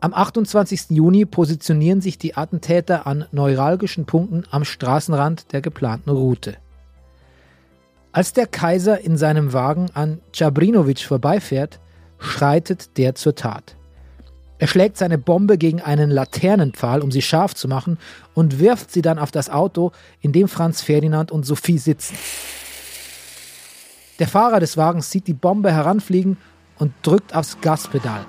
Am 0.00 0.12
28. 0.12 0.90
Juni 0.90 1.24
positionieren 1.24 2.00
sich 2.00 2.18
die 2.18 2.34
Attentäter 2.34 3.06
an 3.06 3.26
neuralgischen 3.30 4.04
Punkten 4.04 4.42
am 4.50 4.64
Straßenrand 4.64 5.52
der 5.52 5.60
geplanten 5.60 6.10
Route. 6.10 6.56
Als 8.10 8.32
der 8.32 8.48
Kaiser 8.48 9.02
in 9.02 9.16
seinem 9.16 9.52
Wagen 9.52 9.86
an 9.94 10.20
Chabrinovic 10.32 10.98
vorbeifährt, 10.98 11.78
schreitet 12.18 12.98
der 12.98 13.14
zur 13.14 13.36
Tat. 13.36 13.76
Er 14.58 14.66
schlägt 14.66 14.96
seine 14.96 15.16
Bombe 15.16 15.58
gegen 15.58 15.80
einen 15.80 16.10
Laternenpfahl, 16.10 17.02
um 17.02 17.12
sie 17.12 17.22
scharf 17.22 17.54
zu 17.54 17.68
machen, 17.68 17.98
und 18.34 18.58
wirft 18.58 18.90
sie 18.90 19.02
dann 19.02 19.20
auf 19.20 19.30
das 19.30 19.48
Auto, 19.48 19.92
in 20.20 20.32
dem 20.32 20.48
Franz 20.48 20.82
Ferdinand 20.82 21.30
und 21.30 21.46
Sophie 21.46 21.78
sitzen. 21.78 22.16
Der 24.18 24.28
Fahrer 24.28 24.60
des 24.60 24.76
Wagens 24.76 25.10
sieht 25.10 25.26
die 25.26 25.34
Bombe 25.34 25.72
heranfliegen 25.72 26.36
und 26.78 26.92
drückt 27.02 27.34
aufs 27.34 27.60
Gaspedal. 27.60 28.24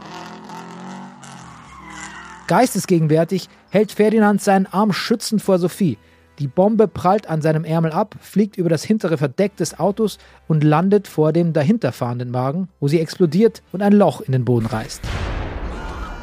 Geistesgegenwärtig 2.47 3.49
hält 3.69 3.91
Ferdinand 3.91 4.41
seinen 4.41 4.65
Arm 4.67 4.93
schützend 4.93 5.41
vor 5.41 5.59
Sophie. 5.59 5.97
Die 6.39 6.47
Bombe 6.47 6.87
prallt 6.87 7.27
an 7.27 7.41
seinem 7.41 7.63
Ärmel 7.63 7.91
ab, 7.91 8.15
fliegt 8.19 8.57
über 8.57 8.69
das 8.69 8.83
hintere 8.83 9.17
Verdeck 9.17 9.55
des 9.57 9.79
Autos 9.79 10.17
und 10.47 10.63
landet 10.63 11.07
vor 11.07 11.31
dem 11.31 11.53
dahinterfahrenden 11.53 12.33
Wagen, 12.33 12.67
wo 12.79 12.87
sie 12.87 12.99
explodiert 12.99 13.61
und 13.71 13.81
ein 13.81 13.93
Loch 13.93 14.21
in 14.21 14.31
den 14.31 14.43
Boden 14.43 14.65
reißt. 14.65 15.01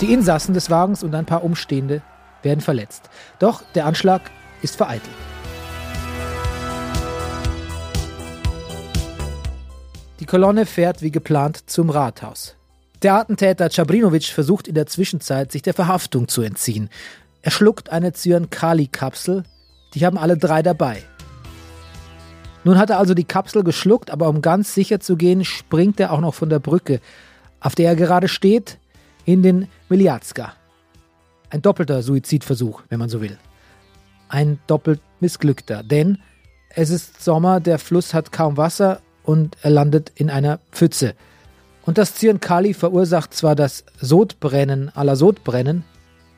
Die 0.01 0.13
Insassen 0.13 0.55
des 0.55 0.71
Wagens 0.71 1.03
und 1.03 1.15
ein 1.15 1.27
paar 1.27 1.45
Umstehende 1.45 2.03
werden 2.43 2.61
verletzt. 2.61 3.09
Doch 3.39 3.63
der 3.75 3.87
Anschlag 3.87 4.23
ist 4.61 4.77
vereitelt. 4.77 5.32
Kolonne 10.33 10.65
fährt 10.65 11.03
wie 11.03 11.11
geplant 11.11 11.69
zum 11.69 11.91
Rathaus. 11.91 12.57
Der 13.03 13.17
Attentäter 13.17 13.69
Chabrinovic 13.69 14.25
versucht 14.25 14.67
in 14.67 14.75
der 14.75 14.87
Zwischenzeit, 14.87 15.53
sich 15.53 15.61
der 15.61 15.75
Verhaftung 15.75 16.27
zu 16.27 16.41
entziehen. 16.41 16.89
Er 17.43 17.51
schluckt 17.51 17.91
eine 17.91 18.15
Cyankali-Kapsel, 18.15 19.43
die 19.93 20.07
haben 20.07 20.17
alle 20.17 20.39
drei 20.39 20.63
dabei. 20.63 21.03
Nun 22.65 22.79
hat 22.79 22.89
er 22.89 22.99
also 22.99 23.13
die 23.13 23.27
Kapsel 23.27 23.63
geschluckt, 23.63 24.11
aber 24.11 24.31
um 24.31 24.41
ganz 24.41 24.73
sicher 24.73 25.01
zu 25.01 25.17
gehen, 25.17 25.45
springt 25.45 26.01
er 26.01 26.11
auch 26.13 26.21
noch 26.21 26.33
von 26.33 26.49
der 26.49 26.61
Brücke, 26.61 27.03
auf 27.61 27.75
der 27.75 27.91
er 27.91 27.97
gerade 27.97 28.29
steht, 28.29 28.79
in 29.27 29.43
den 29.43 29.69
Miliazka. 29.91 30.55
Ein 31.51 31.61
doppelter 31.61 32.03
Suizidversuch, 32.03 32.85
wenn 32.89 33.01
man 33.01 33.11
so 33.11 33.21
will. 33.21 33.37
Ein 34.31 34.61
doppelt 34.67 35.03
missglückter, 35.21 35.83
denn 35.83 36.23
es 36.71 36.89
ist 36.89 37.23
Sommer, 37.23 37.61
der 37.61 37.79
Fluss 37.79 38.15
hat 38.15 38.33
kaum 38.33 38.57
Wasser 38.57 39.03
und 39.25 39.57
er 39.63 39.71
landet 39.71 40.13
in 40.15 40.31
einer 40.31 40.59
Pfütze. 40.71 41.15
Und 41.85 41.99
das 41.99 42.15
Zyankali 42.15 42.75
verursacht 42.75 43.35
zwar 43.35 43.55
das 43.57 43.85
Sodbrennen 44.01 44.91
aller 44.95 45.17
Sodbrennen, 45.17 45.85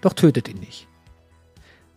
doch 0.01 0.13
tötet 0.13 0.49
ihn 0.49 0.59
nicht. 0.59 0.87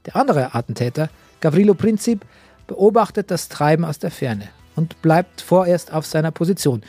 Der 0.06 0.16
andere 0.16 0.56
Attentäter 0.56 1.10
Gavrilo 1.40 1.74
Princip 1.74 2.26
beobachtet 2.66 3.32
das 3.32 3.50
Treiben 3.50 3.86
aus 3.86 4.00
der 4.00 4.12
Ferne 4.12 4.50
und 4.76 5.02
bleibt 5.02 5.42
vorerst 5.42 5.94
auf 5.94 6.06
seiner 6.06 6.32
Position, 6.32 6.82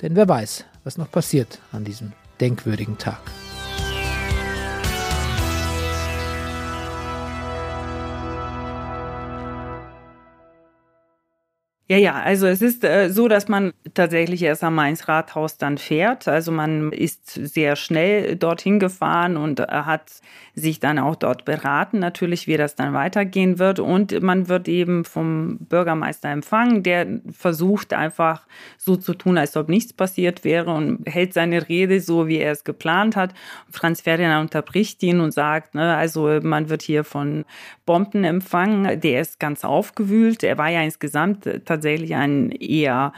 denn 0.00 0.16
wer 0.16 0.28
weiß, 0.28 0.64
was 0.84 0.98
noch 0.98 1.10
passiert 1.10 1.60
an 1.72 1.84
diesem 1.84 2.12
denkwürdigen 2.40 2.98
Tag. 2.98 3.20
Ja, 11.92 11.98
ja, 11.98 12.14
also 12.14 12.46
es 12.46 12.62
ist 12.62 12.84
äh, 12.84 13.10
so, 13.10 13.28
dass 13.28 13.48
man 13.48 13.74
tatsächlich 13.92 14.42
erst 14.42 14.64
am 14.64 14.76
Mainz-Rathaus 14.76 15.58
dann 15.58 15.76
fährt. 15.76 16.26
Also 16.26 16.50
man 16.50 16.90
ist 16.90 17.28
sehr 17.28 17.76
schnell 17.76 18.34
dorthin 18.36 18.78
gefahren 18.78 19.36
und 19.36 19.60
äh, 19.60 19.66
hat 19.68 20.10
sich 20.54 20.80
dann 20.80 20.98
auch 20.98 21.16
dort 21.16 21.44
beraten, 21.44 21.98
natürlich, 21.98 22.46
wie 22.46 22.56
das 22.56 22.76
dann 22.76 22.94
weitergehen 22.94 23.58
wird. 23.58 23.78
Und 23.78 24.22
man 24.22 24.48
wird 24.48 24.68
eben 24.68 25.04
vom 25.04 25.58
Bürgermeister 25.58 26.30
empfangen, 26.30 26.82
der 26.82 27.20
versucht 27.30 27.92
einfach 27.92 28.46
so 28.78 28.96
zu 28.96 29.12
tun, 29.12 29.36
als 29.36 29.54
ob 29.58 29.68
nichts 29.68 29.92
passiert 29.92 30.44
wäre 30.44 30.72
und 30.72 31.04
hält 31.06 31.34
seine 31.34 31.68
Rede 31.68 32.00
so, 32.00 32.26
wie 32.26 32.38
er 32.38 32.52
es 32.52 32.64
geplant 32.64 33.16
hat. 33.16 33.34
Franz 33.70 34.00
Ferdinand 34.00 34.40
unterbricht 34.40 35.02
ihn 35.02 35.20
und 35.20 35.32
sagt, 35.32 35.74
ne, 35.74 35.94
also 35.94 36.40
man 36.42 36.70
wird 36.70 36.80
hier 36.80 37.04
von 37.04 37.44
Bomben 37.84 38.24
empfangen. 38.24 39.00
Der 39.00 39.20
ist 39.20 39.40
ganz 39.40 39.64
aufgewühlt. 39.64 40.42
Er 40.42 40.58
war 40.58 40.68
ja 40.68 40.82
insgesamt 40.82 41.48
tatsächlich 41.64 41.82
tatsächlich 41.92 42.14
ein 42.14 42.50
eher 42.50 43.12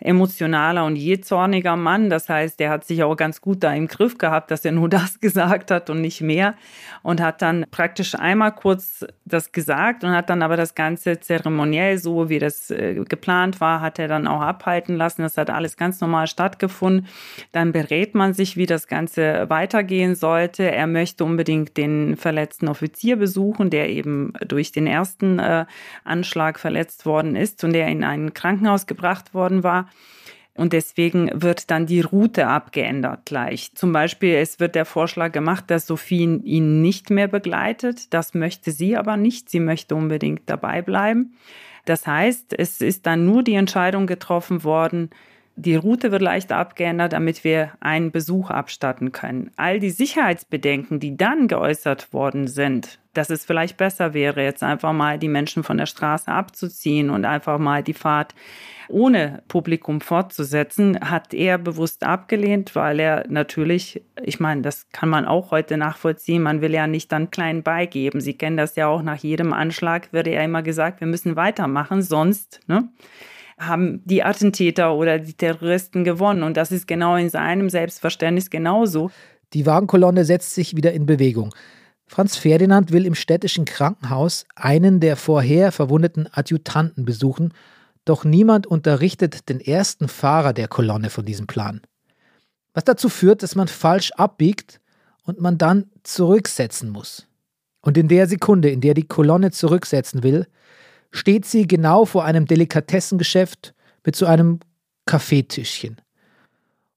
emotionaler 0.00 0.84
und 0.84 0.96
jähzorniger 0.96 1.76
Mann. 1.76 2.10
Das 2.10 2.28
heißt, 2.28 2.60
der 2.60 2.70
hat 2.70 2.84
sich 2.84 3.02
auch 3.02 3.16
ganz 3.16 3.40
gut 3.40 3.62
da 3.62 3.72
im 3.72 3.88
Griff 3.88 4.18
gehabt, 4.18 4.50
dass 4.50 4.64
er 4.64 4.72
nur 4.72 4.88
das 4.98 5.20
gesagt 5.20 5.70
hat 5.70 5.90
und 5.90 6.00
nicht 6.00 6.20
mehr. 6.20 6.54
Und 7.02 7.20
hat 7.20 7.42
dann 7.42 7.64
praktisch 7.70 8.14
einmal 8.14 8.52
kurz 8.52 9.06
das 9.24 9.52
gesagt 9.52 10.04
und 10.04 10.10
hat 10.10 10.30
dann 10.30 10.42
aber 10.42 10.56
das 10.56 10.74
Ganze 10.74 11.20
zeremoniell, 11.20 11.98
so 11.98 12.28
wie 12.28 12.38
das 12.38 12.70
äh, 12.70 13.04
geplant 13.08 13.60
war, 13.60 13.80
hat 13.80 13.98
er 13.98 14.08
dann 14.08 14.26
auch 14.26 14.40
abhalten 14.40 14.96
lassen. 14.96 15.22
Das 15.22 15.36
hat 15.36 15.50
alles 15.50 15.76
ganz 15.76 16.00
normal 16.00 16.26
stattgefunden. 16.26 17.06
Dann 17.52 17.72
berät 17.72 18.14
man 18.14 18.32
sich, 18.32 18.56
wie 18.56 18.66
das 18.66 18.86
Ganze 18.86 19.46
weitergehen 19.48 20.14
sollte. 20.14 20.70
Er 20.70 20.86
möchte 20.86 21.24
unbedingt 21.24 21.76
den 21.76 22.16
verletzten 22.16 22.68
Offizier 22.68 23.16
besuchen, 23.16 23.70
der 23.70 23.88
eben 23.88 24.32
durch 24.46 24.72
den 24.72 24.86
ersten 24.86 25.38
äh, 25.38 25.66
Anschlag 26.04 26.58
verletzt 26.58 27.06
worden 27.06 27.36
ist 27.36 27.64
und 27.64 27.72
der 27.72 27.88
in 27.88 28.04
ein 28.04 28.34
Krankenhaus 28.34 28.86
gebracht 28.86 29.34
worden 29.34 29.62
war. 29.62 29.87
Und 30.54 30.72
deswegen 30.72 31.30
wird 31.32 31.70
dann 31.70 31.86
die 31.86 32.00
Route 32.00 32.48
abgeändert 32.48 33.26
gleich. 33.26 33.76
Zum 33.76 33.92
Beispiel, 33.92 34.34
es 34.34 34.58
wird 34.58 34.74
der 34.74 34.84
Vorschlag 34.84 35.30
gemacht, 35.30 35.64
dass 35.68 35.86
Sophie 35.86 36.24
ihn 36.24 36.82
nicht 36.82 37.10
mehr 37.10 37.28
begleitet. 37.28 38.12
Das 38.12 38.34
möchte 38.34 38.72
sie 38.72 38.96
aber 38.96 39.16
nicht. 39.16 39.50
Sie 39.50 39.60
möchte 39.60 39.94
unbedingt 39.94 40.42
dabei 40.46 40.82
bleiben. 40.82 41.34
Das 41.84 42.08
heißt, 42.08 42.58
es 42.58 42.80
ist 42.80 43.06
dann 43.06 43.24
nur 43.24 43.44
die 43.44 43.54
Entscheidung 43.54 44.08
getroffen 44.08 44.64
worden, 44.64 45.10
die 45.58 45.74
Route 45.74 46.12
wird 46.12 46.22
leicht 46.22 46.52
abgeändert, 46.52 47.12
damit 47.12 47.42
wir 47.42 47.72
einen 47.80 48.12
Besuch 48.12 48.48
abstatten 48.48 49.10
können. 49.10 49.50
All 49.56 49.80
die 49.80 49.90
Sicherheitsbedenken, 49.90 51.00
die 51.00 51.16
dann 51.16 51.48
geäußert 51.48 52.12
worden 52.12 52.46
sind, 52.46 53.00
dass 53.12 53.28
es 53.28 53.44
vielleicht 53.44 53.76
besser 53.76 54.14
wäre, 54.14 54.44
jetzt 54.44 54.62
einfach 54.62 54.92
mal 54.92 55.18
die 55.18 55.28
Menschen 55.28 55.64
von 55.64 55.76
der 55.76 55.86
Straße 55.86 56.30
abzuziehen 56.30 57.10
und 57.10 57.24
einfach 57.24 57.58
mal 57.58 57.82
die 57.82 57.94
Fahrt 57.94 58.36
ohne 58.88 59.42
Publikum 59.48 60.00
fortzusetzen, 60.00 60.98
hat 61.00 61.34
er 61.34 61.58
bewusst 61.58 62.04
abgelehnt, 62.04 62.76
weil 62.76 63.00
er 63.00 63.26
natürlich, 63.28 64.02
ich 64.22 64.38
meine, 64.38 64.62
das 64.62 64.88
kann 64.92 65.08
man 65.08 65.26
auch 65.26 65.50
heute 65.50 65.76
nachvollziehen, 65.76 66.40
man 66.40 66.60
will 66.60 66.72
ja 66.72 66.86
nicht 66.86 67.10
dann 67.10 67.32
klein 67.32 67.64
beigeben. 67.64 68.20
Sie 68.20 68.34
kennen 68.34 68.56
das 68.56 68.76
ja 68.76 68.86
auch 68.86 69.02
nach 69.02 69.18
jedem 69.18 69.52
Anschlag, 69.52 70.12
wird 70.12 70.28
ja 70.28 70.40
immer 70.42 70.62
gesagt, 70.62 71.00
wir 71.00 71.08
müssen 71.08 71.34
weitermachen, 71.34 72.00
sonst, 72.00 72.60
ne? 72.68 72.88
Haben 73.58 74.02
die 74.04 74.22
Attentäter 74.22 74.94
oder 74.94 75.18
die 75.18 75.34
Terroristen 75.34 76.04
gewonnen. 76.04 76.42
Und 76.42 76.56
das 76.56 76.72
ist 76.72 76.86
genau 76.86 77.16
in 77.16 77.30
seinem 77.30 77.70
Selbstverständnis 77.70 78.50
genauso. 78.50 79.10
Die 79.52 79.66
Wagenkolonne 79.66 80.24
setzt 80.24 80.54
sich 80.54 80.76
wieder 80.76 80.92
in 80.92 81.06
Bewegung. 81.06 81.54
Franz 82.06 82.36
Ferdinand 82.36 82.92
will 82.92 83.04
im 83.04 83.14
städtischen 83.14 83.64
Krankenhaus 83.64 84.46
einen 84.56 85.00
der 85.00 85.16
vorher 85.16 85.72
verwundeten 85.72 86.28
Adjutanten 86.32 87.04
besuchen, 87.04 87.52
doch 88.04 88.24
niemand 88.24 88.66
unterrichtet 88.66 89.48
den 89.50 89.60
ersten 89.60 90.08
Fahrer 90.08 90.54
der 90.54 90.68
Kolonne 90.68 91.10
von 91.10 91.26
diesem 91.26 91.46
Plan. 91.46 91.82
Was 92.72 92.84
dazu 92.84 93.10
führt, 93.10 93.42
dass 93.42 93.54
man 93.54 93.68
falsch 93.68 94.12
abbiegt 94.12 94.80
und 95.24 95.40
man 95.40 95.58
dann 95.58 95.90
zurücksetzen 96.02 96.88
muss. 96.88 97.26
Und 97.80 97.98
in 97.98 98.08
der 98.08 98.26
Sekunde, 98.26 98.70
in 98.70 98.80
der 98.80 98.94
die 98.94 99.06
Kolonne 99.06 99.50
zurücksetzen 99.50 100.22
will, 100.22 100.46
steht 101.10 101.46
sie 101.46 101.66
genau 101.66 102.04
vor 102.04 102.24
einem 102.24 102.46
Delikatessengeschäft 102.46 103.74
mit 104.04 104.16
so 104.16 104.26
einem 104.26 104.60
Kaffeetischchen. 105.06 106.00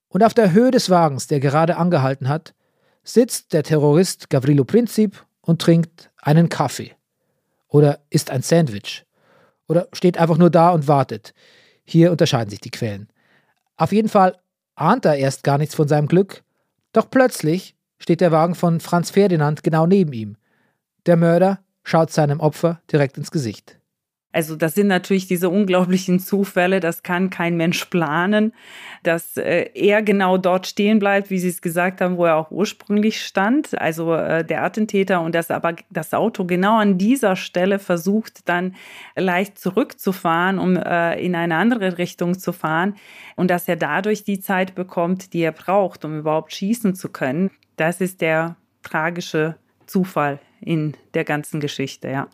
Und 0.10 0.24
auf 0.24 0.34
der 0.34 0.52
Höhe 0.52 0.71
des 0.71 0.89
Wagens, 0.89 1.28
der 1.28 1.39
gerade 1.39 1.78
angehalten 1.78 2.28
hat, 2.28 2.54
sitzt 3.04 3.54
der 3.54 3.63
Terrorist 3.63 4.30
Gavrilo 4.30 4.65
Princip 4.65 5.26
und 5.41 5.62
trinkt 5.62 6.12
einen 6.21 6.50
Kaffee. 6.50 6.91
Oder 7.67 8.00
isst 8.10 8.30
ein 8.30 8.41
Sandwich. 8.41 9.06
Oder 9.67 9.88
steht 9.93 10.17
einfach 10.17 10.38
nur 10.38 10.50
da 10.50 10.71
und 10.71 10.88
wartet. 10.88 11.34
Hier 11.86 12.12
unterscheiden 12.12 12.50
sich 12.50 12.60
die 12.60 12.71
Quellen. 12.71 13.08
Auf 13.78 13.93
jeden 13.93 14.10
Fall 14.10 14.38
ahnt 14.76 15.06
er 15.06 15.15
erst 15.15 15.43
gar 15.43 15.58
nichts 15.58 15.76
von 15.76 15.88
seinem 15.88 16.08
Glück, 16.08 16.43
doch 16.93 17.10
plötzlich 17.10 17.76
steht 17.97 18.21
der 18.21 18.32
Wagen 18.32 18.56
von 18.56 18.80
Franz 18.80 19.12
Ferdinand 19.12 19.63
genau 19.63 19.86
neben 19.86 20.12
ihm. 20.12 20.36
Der 21.06 21.15
Mörder 21.15 21.60
schaut 21.84 22.12
seinem 22.12 22.39
Opfer 22.39 22.82
direkt 22.91 23.17
ins 23.17 23.32
Gesicht. 23.32 23.80
Also 24.34 24.56
das 24.56 24.76
sind 24.76 24.88
natürlich 24.88 25.28
diese 25.28 25.50
unglaublichen 25.50 26.20
Zufälle, 26.20 26.80
das 26.80 27.04
kann 27.04 27.30
kein 27.30 27.58
Mensch 27.58 27.86
planen, 27.86 28.54
dass 29.04 29.36
äh, 29.36 29.70
er 29.74 30.02
genau 30.02 30.38
dort 30.38 30.67
stehen 30.67 31.00
bleibt, 31.00 31.30
wie 31.30 31.39
Sie 31.39 31.50
es 31.50 31.62
gesagt 31.62 32.00
haben, 32.00 32.17
wo 32.17 32.26
er 32.26 32.38
auch 32.38 32.50
ursprünglich 32.50 33.22
stand, 33.22 33.80
also 33.80 34.13
äh, 34.15 34.46
der 34.46 34.63
Attentäter 34.63 35.22
und 35.22 35.36
dass 35.36 35.52
aber 35.52 35.76
das 35.89 36.13
Auto 36.13 36.46
genau 36.46 36.78
an 36.78 36.98
dieser 36.98 37.36
Stelle 37.36 37.78
versucht 37.78 38.48
dann 38.48 38.76
leicht 39.15 39.60
zurückzufahren, 39.60 40.60
um 40.60 40.78
äh, 40.78 41.20
in 41.22 41.36
eine 41.36 41.56
andere 41.56 41.98
Richtung 41.98 42.39
zu 42.39 42.54
fahren 42.54 42.96
und 43.36 43.52
dass 43.52 43.67
er 43.67 43.76
dadurch 43.76 44.24
die 44.24 44.39
Zeit 44.39 44.76
bekommt, 44.76 45.34
die 45.34 45.41
er 45.41 45.52
braucht, 45.52 46.06
um 46.06 46.17
überhaupt 46.17 46.54
schießen 46.54 46.96
zu 46.96 47.10
können. 47.10 47.51
Das 47.76 47.99
ist 47.99 48.22
der 48.22 48.56
tragische 48.84 49.56
Zufall 49.88 50.39
in 50.62 50.95
der 51.14 51.26
ganzen 51.26 51.60
Geschichte, 51.60 52.10
ja. 52.10 52.28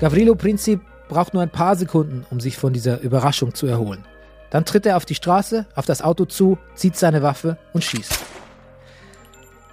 Gavrilo 0.00 0.34
Princip 0.34 0.80
braucht 1.08 1.34
nur 1.34 1.42
ein 1.42 1.50
paar 1.50 1.76
Sekunden, 1.76 2.24
um 2.30 2.40
sich 2.40 2.56
von 2.56 2.72
dieser 2.72 3.00
Überraschung 3.02 3.54
zu 3.54 3.66
erholen. 3.66 4.06
Dann 4.48 4.64
tritt 4.64 4.86
er 4.86 4.96
auf 4.96 5.04
die 5.04 5.14
Straße, 5.14 5.66
auf 5.74 5.84
das 5.84 6.00
Auto 6.00 6.24
zu, 6.24 6.56
zieht 6.74 6.96
seine 6.96 7.22
Waffe 7.22 7.58
und 7.74 7.84
schießt. 7.84 8.18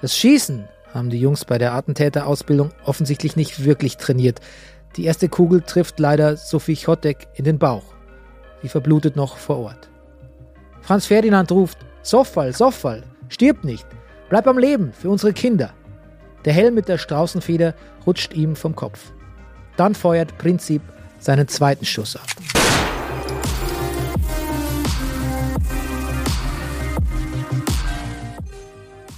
Das 0.01 0.17
Schießen 0.17 0.67
haben 0.93 1.09
die 1.09 1.19
Jungs 1.19 1.45
bei 1.45 1.57
der 1.57 1.73
Attentäterausbildung 1.73 2.71
offensichtlich 2.83 3.37
nicht 3.37 3.63
wirklich 3.63 3.95
trainiert. 3.95 4.41
Die 4.97 5.05
erste 5.05 5.29
Kugel 5.29 5.61
trifft 5.61 5.97
leider 5.97 6.35
Sophie 6.35 6.75
Chotek 6.75 7.29
in 7.35 7.45
den 7.45 7.57
Bauch. 7.57 7.85
Sie 8.61 8.69
verblutet 8.69 9.15
noch 9.15 9.37
vor 9.37 9.59
Ort. 9.59 9.89
Franz 10.81 11.05
Ferdinand 11.05 11.49
ruft: 11.53 11.77
Soffal, 12.01 12.51
Soffal, 12.51 13.03
stirb 13.29 13.63
nicht, 13.63 13.87
bleib 14.27 14.45
am 14.45 14.57
Leben 14.57 14.91
für 14.91 15.09
unsere 15.09 15.31
Kinder. 15.31 15.71
Der 16.43 16.51
Helm 16.51 16.75
mit 16.75 16.89
der 16.89 16.97
Straußenfeder 16.97 17.73
rutscht 18.05 18.33
ihm 18.33 18.57
vom 18.57 18.75
Kopf. 18.75 19.13
Dann 19.77 19.95
feuert 19.95 20.37
Prinzip 20.37 20.81
seinen 21.19 21.47
zweiten 21.47 21.85
Schuss 21.85 22.15
ab. 22.15 22.27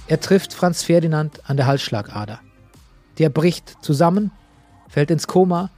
Er 0.06 0.20
trifft 0.20 0.52
Franz 0.52 0.82
Ferdinand 0.82 1.48
an 1.48 1.56
der 1.56 1.66
Halsschlagader. 1.66 2.40
Der 3.18 3.28
bricht 3.30 3.76
zusammen, 3.80 4.32
fällt 4.88 5.10
ins 5.10 5.26
Koma 5.26 5.70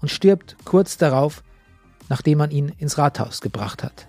und 0.00 0.10
stirbt 0.10 0.56
kurz 0.64 0.98
darauf, 0.98 1.42
nachdem 2.08 2.38
man 2.38 2.50
ihn 2.50 2.68
ins 2.78 2.98
Rathaus 2.98 3.40
gebracht 3.40 3.82
hat. 3.82 4.08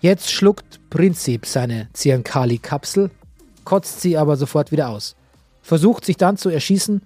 Jetzt 0.00 0.30
schluckt 0.30 0.80
Prinzip 0.90 1.46
seine 1.46 1.88
Ziankali-Kapsel, 1.92 3.10
kotzt 3.64 4.00
sie 4.00 4.18
aber 4.18 4.36
sofort 4.36 4.72
wieder 4.72 4.88
aus, 4.88 5.14
versucht 5.62 6.04
sich 6.04 6.16
dann 6.16 6.36
zu 6.36 6.48
erschießen, 6.48 7.02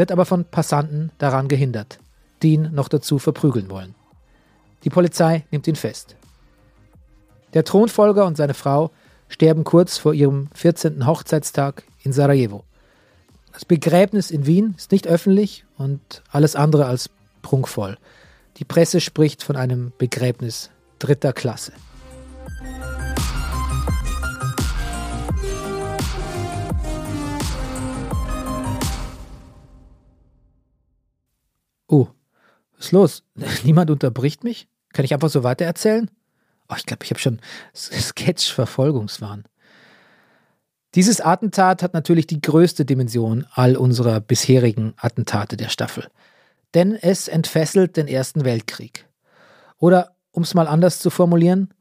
wird 0.00 0.12
aber 0.12 0.24
von 0.24 0.46
Passanten 0.46 1.12
daran 1.18 1.46
gehindert, 1.46 1.98
die 2.42 2.54
ihn 2.54 2.70
noch 2.72 2.88
dazu 2.88 3.18
verprügeln 3.18 3.68
wollen. 3.68 3.94
Die 4.82 4.88
Polizei 4.88 5.44
nimmt 5.50 5.66
ihn 5.66 5.76
fest. 5.76 6.16
Der 7.52 7.64
Thronfolger 7.64 8.24
und 8.24 8.38
seine 8.38 8.54
Frau 8.54 8.92
sterben 9.28 9.62
kurz 9.62 9.98
vor 9.98 10.14
ihrem 10.14 10.48
14. 10.54 11.06
Hochzeitstag 11.06 11.82
in 12.02 12.14
Sarajevo. 12.14 12.64
Das 13.52 13.66
Begräbnis 13.66 14.30
in 14.30 14.46
Wien 14.46 14.72
ist 14.78 14.90
nicht 14.90 15.06
öffentlich 15.06 15.66
und 15.76 16.22
alles 16.30 16.56
andere 16.56 16.86
als 16.86 17.10
prunkvoll. 17.42 17.98
Die 18.56 18.64
Presse 18.64 19.02
spricht 19.02 19.42
von 19.42 19.56
einem 19.56 19.92
Begräbnis 19.98 20.70
dritter 20.98 21.34
Klasse. 21.34 21.72
Oh, 31.90 32.08
was 32.76 32.86
ist 32.86 32.92
los? 32.92 33.22
Niemand 33.64 33.90
unterbricht 33.90 34.44
mich? 34.44 34.68
Kann 34.92 35.04
ich 35.04 35.12
einfach 35.12 35.28
so 35.28 35.42
weitererzählen? 35.42 36.10
Oh, 36.68 36.74
ich 36.76 36.86
glaube, 36.86 37.04
ich 37.04 37.10
habe 37.10 37.20
schon 37.20 37.40
Sketch-Verfolgungswahn. 37.74 39.44
Dieses 40.94 41.20
Attentat 41.20 41.82
hat 41.82 41.94
natürlich 41.94 42.26
die 42.26 42.40
größte 42.40 42.84
Dimension 42.84 43.46
all 43.52 43.76
unserer 43.76 44.20
bisherigen 44.20 44.94
Attentate 44.96 45.56
der 45.56 45.68
Staffel. 45.68 46.08
Denn 46.74 46.94
es 46.94 47.28
entfesselt 47.28 47.96
den 47.96 48.08
Ersten 48.08 48.44
Weltkrieg. 48.44 49.06
Oder, 49.78 50.16
um 50.30 50.42
es 50.42 50.54
mal 50.54 50.68
anders 50.68 51.00
zu 51.00 51.10
formulieren, 51.10 51.72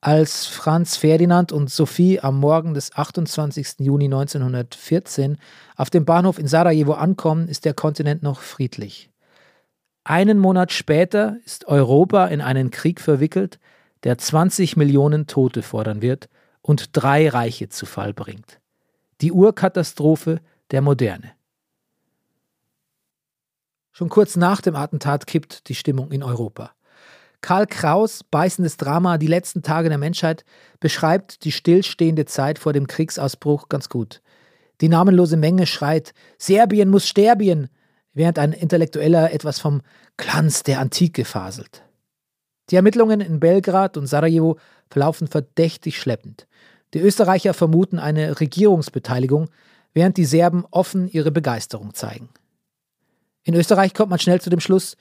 als 0.00 0.46
Franz 0.46 0.96
Ferdinand 0.96 1.52
und 1.52 1.70
Sophie 1.70 2.20
am 2.20 2.38
Morgen 2.38 2.72
des 2.74 2.94
28. 2.94 3.80
Juni 3.80 4.04
1914 4.04 5.38
auf 5.76 5.90
dem 5.90 6.04
Bahnhof 6.04 6.38
in 6.38 6.46
Sarajevo 6.46 6.92
ankommen, 6.92 7.48
ist 7.48 7.64
der 7.64 7.74
Kontinent 7.74 8.22
noch 8.22 8.40
friedlich. 8.40 9.10
Einen 10.08 10.38
Monat 10.38 10.72
später 10.72 11.36
ist 11.44 11.66
Europa 11.66 12.28
in 12.28 12.40
einen 12.40 12.70
Krieg 12.70 12.98
verwickelt, 12.98 13.58
der 14.04 14.16
20 14.16 14.74
Millionen 14.74 15.26
Tote 15.26 15.60
fordern 15.60 16.00
wird 16.00 16.30
und 16.62 16.96
drei 16.96 17.28
Reiche 17.28 17.68
zu 17.68 17.84
Fall 17.84 18.14
bringt. 18.14 18.58
Die 19.20 19.32
Urkatastrophe 19.32 20.40
der 20.70 20.80
Moderne. 20.80 21.32
Schon 23.92 24.08
kurz 24.08 24.36
nach 24.36 24.62
dem 24.62 24.76
Attentat 24.76 25.26
kippt 25.26 25.68
die 25.68 25.74
Stimmung 25.74 26.10
in 26.10 26.22
Europa. 26.22 26.72
Karl 27.42 27.66
Kraus, 27.66 28.24
beißendes 28.24 28.78
Drama 28.78 29.18
Die 29.18 29.26
letzten 29.26 29.60
Tage 29.60 29.90
der 29.90 29.98
Menschheit, 29.98 30.46
beschreibt 30.80 31.44
die 31.44 31.52
stillstehende 31.52 32.24
Zeit 32.24 32.58
vor 32.58 32.72
dem 32.72 32.86
Kriegsausbruch 32.86 33.68
ganz 33.68 33.90
gut. 33.90 34.22
Die 34.80 34.88
namenlose 34.88 35.36
Menge 35.36 35.66
schreit: 35.66 36.14
Serbien 36.38 36.88
muss 36.88 37.06
sterben, 37.06 37.68
während 38.18 38.38
ein 38.40 38.52
Intellektueller 38.52 39.32
etwas 39.32 39.60
vom 39.60 39.80
Glanz 40.16 40.64
der 40.64 40.80
Antike 40.80 41.24
faselt. 41.24 41.84
Die 42.68 42.76
Ermittlungen 42.76 43.20
in 43.20 43.38
Belgrad 43.38 43.96
und 43.96 44.08
Sarajevo 44.08 44.58
verlaufen 44.90 45.28
verdächtig 45.28 45.98
schleppend. 45.98 46.48
Die 46.94 46.98
Österreicher 46.98 47.54
vermuten 47.54 48.00
eine 48.00 48.40
Regierungsbeteiligung, 48.40 49.48
während 49.94 50.16
die 50.16 50.24
Serben 50.24 50.64
offen 50.72 51.08
ihre 51.08 51.30
Begeisterung 51.30 51.94
zeigen. 51.94 52.28
In 53.44 53.54
Österreich 53.54 53.94
kommt 53.94 54.10
man 54.10 54.18
schnell 54.18 54.40
zu 54.40 54.50
dem 54.50 54.60
Schluss, 54.60 54.96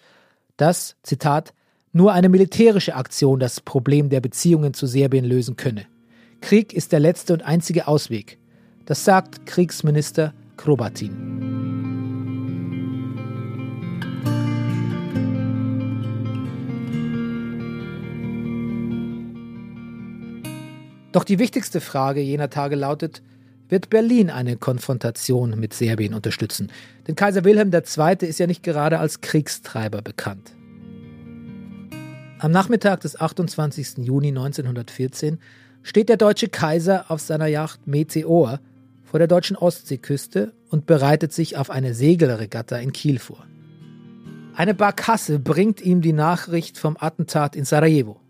dass, 0.55 0.95
Zitat, 1.01 1.53
nur 1.91 2.13
eine 2.13 2.29
militärische 2.29 2.95
Aktion 2.95 3.39
das 3.39 3.61
Problem 3.61 4.09
der 4.09 4.21
Beziehungen 4.21 4.75
zu 4.75 4.85
Serbien 4.85 5.25
lösen 5.25 5.55
könne. 5.55 5.87
Krieg 6.41 6.71
ist 6.71 6.91
der 6.91 6.99
letzte 6.99 7.33
und 7.33 7.41
einzige 7.41 7.87
Ausweg. 7.87 8.37
Das 8.85 9.03
sagt 9.03 9.47
Kriegsminister 9.47 10.35
Krobatin. 10.55 11.96
Doch 21.17 21.23
die 21.23 21.39
wichtigste 21.39 21.81
Frage 21.81 22.21
jener 22.21 22.51
Tage 22.51 22.75
lautet, 22.75 23.23
wird 23.69 23.89
Berlin 23.89 24.29
eine 24.29 24.55
Konfrontation 24.55 25.59
mit 25.59 25.73
Serbien 25.73 26.13
unterstützen? 26.13 26.71
Denn 27.07 27.15
Kaiser 27.15 27.43
Wilhelm 27.43 27.73
II. 27.73 28.27
ist 28.27 28.37
ja 28.37 28.45
nicht 28.45 28.61
gerade 28.61 28.99
als 28.99 29.21
Kriegstreiber 29.21 30.03
bekannt. 30.03 30.51
Am 32.37 32.51
Nachmittag 32.51 32.99
des 32.99 33.19
28. 33.19 34.05
Juni 34.05 34.27
1914 34.27 35.39
steht 35.81 36.09
der 36.09 36.17
deutsche 36.17 36.49
Kaiser 36.49 37.09
auf 37.09 37.19
seiner 37.19 37.47
Yacht 37.47 37.87
Meteor 37.87 38.59
vor 39.03 39.17
der 39.17 39.27
deutschen 39.27 39.57
Ostseeküste 39.57 40.53
und 40.69 40.85
bereitet 40.85 41.33
sich 41.33 41.57
auf 41.57 41.71
eine 41.71 41.95
Segelregatta 41.95 42.77
in 42.77 42.93
Kiel 42.93 43.17
vor. 43.17 43.43
Eine 44.55 44.75
Barkasse 44.75 45.39
bringt 45.39 45.81
ihm 45.81 46.03
die 46.03 46.13
Nachricht 46.13 46.77
vom 46.77 46.95
Attentat 46.95 47.55
in 47.55 47.65
Sarajevo. 47.65 48.21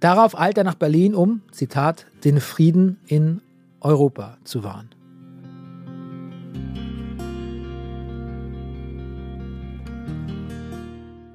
Darauf 0.00 0.38
eilt 0.38 0.56
er 0.56 0.64
nach 0.64 0.76
Berlin, 0.76 1.14
um, 1.14 1.42
Zitat, 1.50 2.06
den 2.24 2.40
Frieden 2.40 2.98
in 3.06 3.40
Europa 3.80 4.38
zu 4.44 4.62
wahren. 4.62 4.90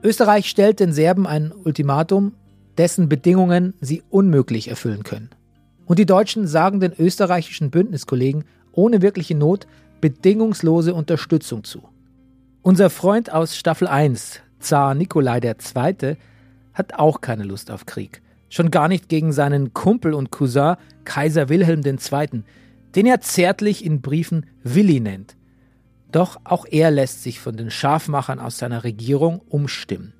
Österreich 0.02 0.50
stellt 0.50 0.80
den 0.80 0.94
Serben 0.94 1.28
ein 1.28 1.54
Ultimatum, 1.54 2.34
dessen 2.78 3.08
Bedingungen 3.10 3.74
sie 3.80 4.02
unmöglich 4.10 4.70
erfüllen 4.70 5.04
können. 5.04 5.30
Und 5.86 6.00
die 6.00 6.06
Deutschen 6.06 6.48
sagen 6.48 6.80
den 6.80 6.94
österreichischen 6.98 7.70
Bündniskollegen 7.70 8.46
ohne 8.72 9.02
wirkliche 9.02 9.36
Not 9.36 9.68
bedingungslose 10.02 10.94
Unterstützung 10.94 11.64
zu. 11.64 11.84
Unser 12.62 12.90
Freund 12.90 13.32
aus 13.32 13.58
Staffel 13.58 13.88
1, 13.88 14.40
Zar 14.60 14.96
Nikolai 14.96 15.40
II., 15.40 16.18
hat 16.74 16.96
auch 16.96 17.22
keine 17.22 17.44
Lust 17.44 17.70
auf 17.70 17.86
Krieg 17.86 18.24
schon 18.54 18.70
gar 18.70 18.88
nicht 18.88 19.10
gegen 19.10 19.34
seinen 19.34 19.74
Kumpel 19.74 20.14
und 20.14 20.30
Cousin 20.30 20.76
Kaiser 21.06 21.50
Wilhelm 21.50 21.82
II., 21.84 22.44
den 22.96 23.06
er 23.08 23.20
zärtlich 23.20 23.84
in 23.84 24.02
Briefen 24.02 24.46
Willi 24.62 25.00
nennt. 25.00 25.36
Doch 26.12 26.40
auch 26.44 26.68
er 26.70 26.92
lässt 26.92 27.24
sich 27.24 27.40
von 27.40 27.58
den 27.58 27.72
Scharfmachern 27.72 28.40
aus 28.40 28.60
seiner 28.60 28.84
Regierung 28.84 29.42
umstimmen. 29.50 30.14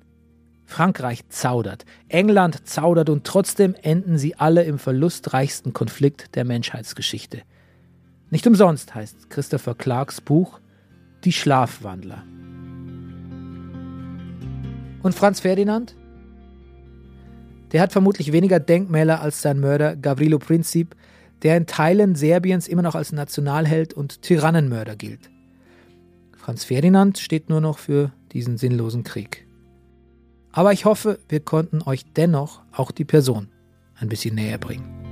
Frankreich 0.66 1.28
zaudert, 1.28 1.84
England 2.08 2.66
zaudert 2.66 3.08
und 3.08 3.22
trotzdem 3.22 3.76
enden 3.80 4.18
sie 4.18 4.34
alle 4.34 4.64
im 4.64 4.80
verlustreichsten 4.80 5.72
Konflikt 5.72 6.34
der 6.34 6.44
Menschheitsgeschichte. 6.44 7.42
Nicht 8.30 8.48
umsonst 8.48 8.96
heißt 8.96 9.30
Christopher 9.30 9.76
Clarks 9.76 10.20
Buch 10.20 10.58
Die 11.22 11.32
Schlafwandler. 11.32 12.24
Und 15.04 15.14
Franz 15.14 15.38
Ferdinand? 15.38 15.94
Der 17.74 17.82
hat 17.82 17.90
vermutlich 17.90 18.30
weniger 18.30 18.60
Denkmäler 18.60 19.20
als 19.20 19.42
sein 19.42 19.58
Mörder 19.58 19.96
Gavrilo 19.96 20.38
Princip, 20.38 20.94
der 21.42 21.56
in 21.56 21.66
Teilen 21.66 22.14
Serbiens 22.14 22.68
immer 22.68 22.82
noch 22.82 22.94
als 22.94 23.10
Nationalheld 23.10 23.92
und 23.92 24.22
Tyrannenmörder 24.22 24.94
gilt. 24.94 25.28
Franz 26.36 26.62
Ferdinand 26.62 27.18
steht 27.18 27.50
nur 27.50 27.60
noch 27.60 27.78
für 27.78 28.12
diesen 28.30 28.58
sinnlosen 28.58 29.02
Krieg. 29.02 29.48
Aber 30.52 30.72
ich 30.72 30.84
hoffe, 30.84 31.18
wir 31.28 31.40
konnten 31.40 31.82
euch 31.82 32.04
dennoch 32.12 32.62
auch 32.70 32.92
die 32.92 33.04
Person 33.04 33.48
ein 33.96 34.08
bisschen 34.08 34.36
näher 34.36 34.58
bringen. 34.58 35.03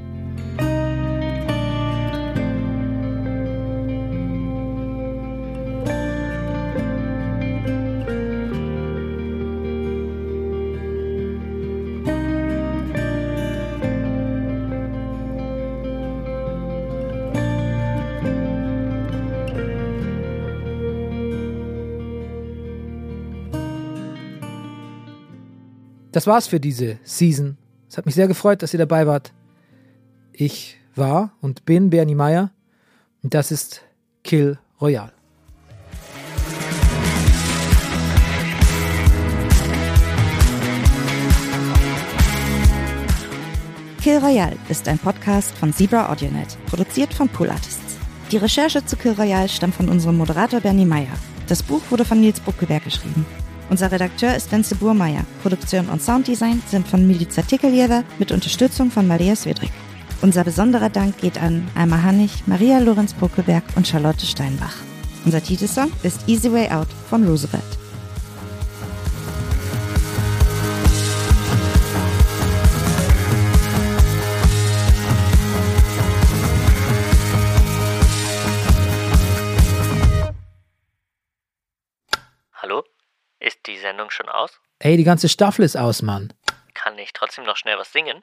Das 26.12 26.26
war's 26.26 26.46
für 26.46 26.60
diese 26.60 26.98
Season. 27.04 27.56
Es 27.88 27.96
hat 27.96 28.04
mich 28.04 28.14
sehr 28.14 28.28
gefreut, 28.28 28.62
dass 28.62 28.74
ihr 28.74 28.78
dabei 28.78 29.06
wart. 29.06 29.32
Ich 30.32 30.76
war 30.94 31.32
und 31.40 31.64
bin 31.64 31.88
Bernie 31.88 32.14
Meyer 32.14 32.50
und 33.22 33.32
das 33.32 33.50
ist 33.50 33.82
Kill 34.22 34.58
Royale. 34.78 35.12
Kill 44.02 44.18
Royale 44.18 44.56
ist 44.68 44.88
ein 44.88 44.98
Podcast 44.98 45.52
von 45.56 45.72
Zebra 45.72 46.10
AudioNet, 46.10 46.58
produziert 46.66 47.14
von 47.14 47.28
Pool 47.28 47.48
Artists. 47.48 47.96
Die 48.30 48.36
Recherche 48.36 48.84
zu 48.84 48.96
Kill 48.96 49.12
Royale 49.12 49.48
stammt 49.48 49.76
von 49.76 49.88
unserem 49.88 50.18
Moderator 50.18 50.60
Bernie 50.60 50.84
Meyer. 50.84 51.16
Das 51.46 51.62
Buch 51.62 51.82
wurde 51.88 52.04
von 52.04 52.20
Nils 52.20 52.40
Bruckeberg 52.40 52.84
geschrieben. 52.84 53.24
Unser 53.72 53.90
Redakteur 53.90 54.36
ist 54.36 54.52
Wenzel 54.52 54.76
Burmeier. 54.76 55.24
Produktion 55.40 55.88
und 55.88 56.02
Sounddesign 56.02 56.62
sind 56.66 56.86
von 56.86 57.06
Milica 57.06 57.40
Tikeljewa 57.40 58.04
mit 58.18 58.30
Unterstützung 58.30 58.90
von 58.90 59.08
Maria 59.08 59.34
Swedrick. 59.34 59.72
Unser 60.20 60.44
besonderer 60.44 60.90
Dank 60.90 61.16
geht 61.16 61.42
an 61.42 61.66
Alma 61.74 62.02
Hannig, 62.02 62.46
Maria 62.46 62.80
Lorenz 62.80 63.14
Bruckeberg 63.14 63.64
und 63.74 63.88
Charlotte 63.88 64.26
Steinbach. 64.26 64.74
Unser 65.24 65.42
Titelsong 65.42 65.90
ist 66.02 66.28
Easy 66.28 66.52
Way 66.52 66.68
Out 66.70 66.88
von 67.08 67.26
Roosevelt. 67.26 67.81
Sendung 83.92 84.10
schon 84.10 84.30
aus? 84.30 84.58
Ey, 84.78 84.96
die 84.96 85.04
ganze 85.04 85.28
Staffel 85.28 85.66
ist 85.66 85.76
aus, 85.76 86.00
Mann. 86.00 86.32
Kann 86.72 86.98
ich 86.98 87.12
trotzdem 87.12 87.44
noch 87.44 87.58
schnell 87.58 87.76
was 87.76 87.92
singen? 87.92 88.22